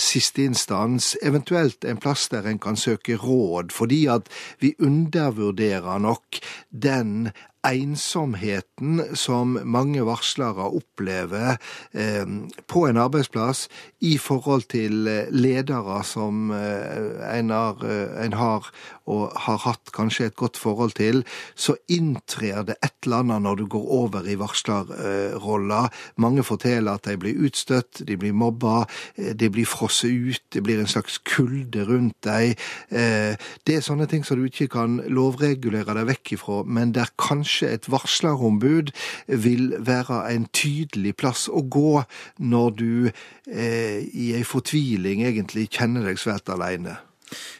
siste 0.00 0.44
instans, 0.44 1.14
eventuelt 1.24 1.84
en 1.88 2.00
plass 2.00 2.28
der 2.32 2.46
en 2.48 2.60
kan 2.62 2.76
søke 2.78 3.16
råd, 3.20 3.72
fordi 3.74 4.04
at 4.12 4.28
vi 4.60 4.74
undervurderer 4.82 5.98
nok 6.02 6.40
den 6.70 7.32
ensomheten 7.64 9.00
som 9.16 9.56
mange 9.64 10.02
varslere 10.04 10.68
opplever 10.76 11.56
eh, 11.92 12.26
på 12.68 12.84
en 12.88 13.00
arbeidsplass 13.00 13.68
i 14.04 14.16
forhold 14.20 14.68
til 14.72 15.08
eh, 15.08 15.30
ledere 15.32 16.02
som 16.04 16.50
eh, 16.52 17.38
en 17.38 17.52
har, 17.54 17.80
en 18.20 18.36
har, 18.36 18.68
og 19.08 19.32
har 19.46 19.62
hatt 19.64 19.92
kanskje 19.96 20.28
et 20.28 20.36
godt 20.36 20.60
forhold 20.60 20.96
til, 20.98 21.22
så 21.54 21.76
inntrer 21.88 22.64
det 22.68 22.76
et 22.84 22.94
eller 23.06 23.24
annet 23.24 23.44
når 23.46 23.60
du 23.62 23.64
går 23.72 23.88
over 24.00 24.28
i 24.28 24.36
varslerrolla. 24.40 25.86
Mange 26.20 26.44
forteller 26.44 26.98
at 26.98 27.08
de 27.08 27.16
blir 27.20 27.40
utstøtt, 27.48 28.04
de 28.06 28.16
blir 28.20 28.36
mobba, 28.36 28.84
de 29.16 29.50
blir 29.52 29.68
frosset 29.68 30.12
ut, 30.12 30.44
det 30.52 30.62
blir 30.64 30.80
en 30.80 30.90
slags 30.90 31.18
kulde 31.24 31.84
rundt 31.88 32.16
deg. 32.24 32.56
Det 32.88 33.76
er 33.76 33.84
sånne 33.84 34.08
ting 34.10 34.24
som 34.24 34.40
du 34.40 34.48
ikke 34.48 34.70
kan 34.72 34.98
lovregulere 35.12 35.96
deg 35.98 36.08
vekk 36.08 36.34
ifra, 36.38 36.62
men 36.64 36.94
der 36.96 37.12
kanskje 37.20 37.53
et 37.62 37.88
varslerombud 37.92 38.90
vil 39.28 39.74
være 39.78 40.24
en 40.32 40.46
tydelig 40.50 41.14
plass 41.20 41.46
å 41.48 41.62
gå 41.62 42.02
når 42.42 42.76
du 42.80 42.92
eh, 43.08 44.02
i 44.02 44.32
ei 44.34 44.44
fortviling 44.46 45.24
egentlig 45.24 45.70
kjenner 45.70 46.08
deg 46.08 46.20
svært 46.20 46.50
aleine. 46.52 46.98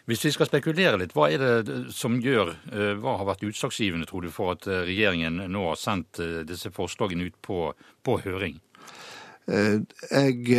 Hvis 0.04 0.24
vi 0.26 0.33
skal 0.35 0.48
spekulere 0.48 0.98
litt, 1.00 1.14
hva 1.16 1.30
er 1.33 1.62
det 1.64 1.78
som 1.94 2.18
gjør, 2.22 2.52
eh, 2.72 2.92
hva 3.00 3.16
har 3.20 3.28
vært 3.30 3.46
utslagsgivende 3.48 4.09
tror 4.09 4.26
du, 4.26 4.30
for 4.35 4.54
at 4.54 4.68
eh, 4.68 4.85
regjeringen 4.88 5.40
nå 5.50 5.64
har 5.70 5.80
sendt 5.80 6.20
eh, 6.22 6.42
disse 6.48 6.72
forslagene 6.74 7.30
ut 7.30 7.38
på, 7.42 7.66
på 8.04 8.20
høring? 8.26 8.61
Jeg 9.44 10.54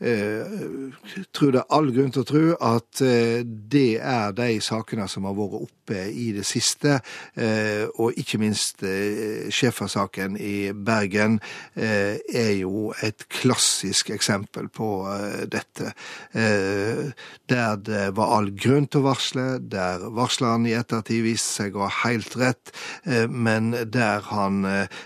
eh, 0.00 0.92
tror 1.32 1.52
det 1.52 1.62
er 1.62 1.74
all 1.76 1.90
grunn 1.94 2.12
til 2.14 2.24
å 2.24 2.28
tro 2.28 2.44
at 2.54 3.02
eh, 3.04 3.42
det 3.44 3.98
er 4.00 4.34
de 4.36 4.58
sakene 4.64 5.06
som 5.10 5.26
har 5.28 5.36
vært 5.36 5.66
oppe 5.66 6.02
i 6.10 6.30
det 6.34 6.44
siste, 6.46 6.98
eh, 7.38 7.84
og 8.02 8.16
ikke 8.18 8.40
minst 8.42 8.82
eh, 8.86 9.48
saken 9.86 10.36
i 10.40 10.72
Bergen 10.72 11.38
er 11.76 12.52
jo 12.58 12.90
et 13.04 13.26
klassisk 13.30 14.10
eksempel 14.14 14.68
på 14.72 14.88
dette. 15.52 15.92
Der 16.32 17.76
det 17.86 18.02
var 18.16 18.32
all 18.36 18.50
grunn 18.50 18.88
til 18.90 19.02
å 19.02 19.06
varsle, 19.06 19.44
der 19.60 20.02
varsleren 20.16 20.66
i 20.66 20.74
ettertid 20.78 21.22
viste 21.26 21.62
seg 21.62 21.76
å 21.76 21.84
ha 21.86 21.92
helt 22.02 22.34
rett, 22.40 22.72
men 23.30 23.72
der 23.92 24.24
han 24.32 24.64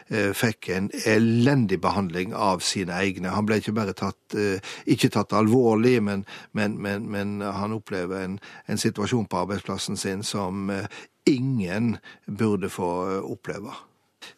fikk 0.09 0.71
en 0.73 0.91
elendig 1.05 1.81
behandling 1.83 2.33
av 2.35 2.65
sine 2.65 2.97
egne. 3.03 3.35
Han 3.35 3.49
ble 3.49 3.61
ikke 3.61 3.77
bare 3.77 3.97
tatt 3.97 4.39
ikke 4.87 5.11
tatt 5.13 5.35
alvorlig, 5.37 5.99
men, 6.03 6.25
men, 6.53 6.79
men, 6.83 7.07
men 7.11 7.41
han 7.41 7.75
opplever 7.77 8.25
en, 8.25 8.39
en, 8.67 8.81
situasjon 8.81 9.29
på 9.31 9.45
arbeidsplassen 9.45 9.99
sin 10.01 10.25
som 10.27 10.71
eh, 10.71 10.87
ingen 11.29 11.97
burde 12.27 12.71
få 12.73 12.91
eh, 13.11 13.33
oppleve. 13.33 13.75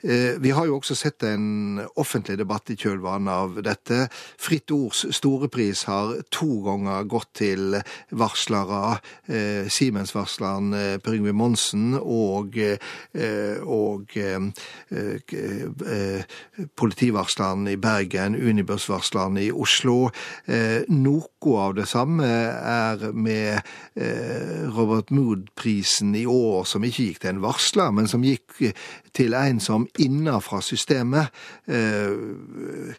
Eh, 0.02 0.38
vi 0.38 0.50
har 0.50 0.66
jo 0.66 0.76
også 0.78 0.96
sett 0.98 1.22
en 1.26 1.80
offentlig 2.00 2.36
debatt 2.40 2.70
i 2.72 2.76
kjølvannet 2.78 3.32
av 3.32 3.58
dette. 3.64 4.06
Fritt 4.40 4.72
Ords 4.74 5.04
storepris 5.14 5.84
har 5.90 6.16
to 6.34 6.48
ganger 6.66 7.06
gått 7.10 7.30
til 7.38 7.78
varslere. 8.18 8.98
Eh, 9.26 9.70
Siemens-varsleren 9.70 10.72
eh, 10.78 10.96
Per 11.02 11.16
Yngve 11.18 11.34
Monsen 11.36 11.94
og, 11.98 12.58
og 13.62 14.14
politivarsleren 16.78 17.68
i 17.70 17.76
Bergen, 17.80 18.36
Unibus-varsleren 18.36 19.38
i 19.40 19.48
Oslo. 19.52 20.10
Noe 20.92 21.56
av 21.62 21.76
det 21.76 21.86
samme 21.90 22.26
er 22.26 23.04
med 23.12 23.60
Robert 24.76 25.12
Mood-prisen 25.14 26.14
i 26.18 26.24
år, 26.28 26.64
som 26.68 26.84
ikke 26.86 27.08
gikk 27.08 27.22
til 27.22 27.34
en 27.34 27.42
varsler, 27.44 27.94
men 27.94 28.10
som 28.10 28.24
gikk 28.26 28.74
til 29.16 29.36
en 29.36 29.60
som 29.62 29.71
innenfra 30.02 30.60
systemet 30.64 31.32
eh, 31.66 32.92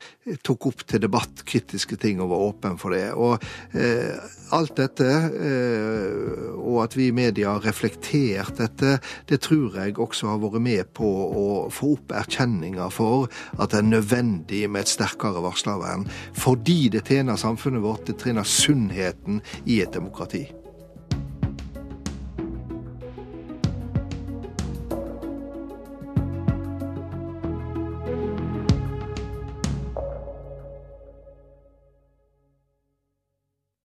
tok 0.46 0.70
opp 0.70 0.86
til 0.90 1.04
debatt 1.04 1.44
kritiske 1.48 1.98
ting 2.02 2.22
og 2.24 2.32
var 2.34 2.46
åpen 2.48 2.80
for 2.82 2.96
det. 2.96 3.10
Og 3.14 3.44
eh, 3.78 4.16
alt 4.54 4.76
dette, 4.78 5.10
eh, 5.34 6.48
og 6.58 6.84
at 6.86 6.98
vi 6.98 7.10
i 7.10 7.16
media 7.16 7.56
har 7.56 7.68
reflektert 7.68 8.58
dette, 8.62 8.98
det 9.30 9.42
tror 9.46 9.78
jeg 9.80 9.98
også 9.98 10.34
har 10.34 10.42
vært 10.44 10.64
med 10.64 10.94
på 10.98 11.12
å 11.44 11.46
få 11.74 11.94
opp 11.98 12.16
erkjenninga 12.24 12.90
for 12.94 13.30
at 13.58 13.74
det 13.74 13.82
er 13.84 13.92
nødvendig 13.92 14.66
med 14.70 14.86
et 14.86 14.96
sterkere 14.96 15.44
varslervern. 15.44 16.08
Fordi 16.38 16.88
det 16.94 17.06
tjener 17.10 17.40
samfunnet 17.40 17.84
vårt, 17.84 18.08
det 18.08 18.20
tjener 18.22 18.48
sunnheten 18.48 19.42
i 19.66 19.82
et 19.84 19.94
demokrati. 19.96 20.48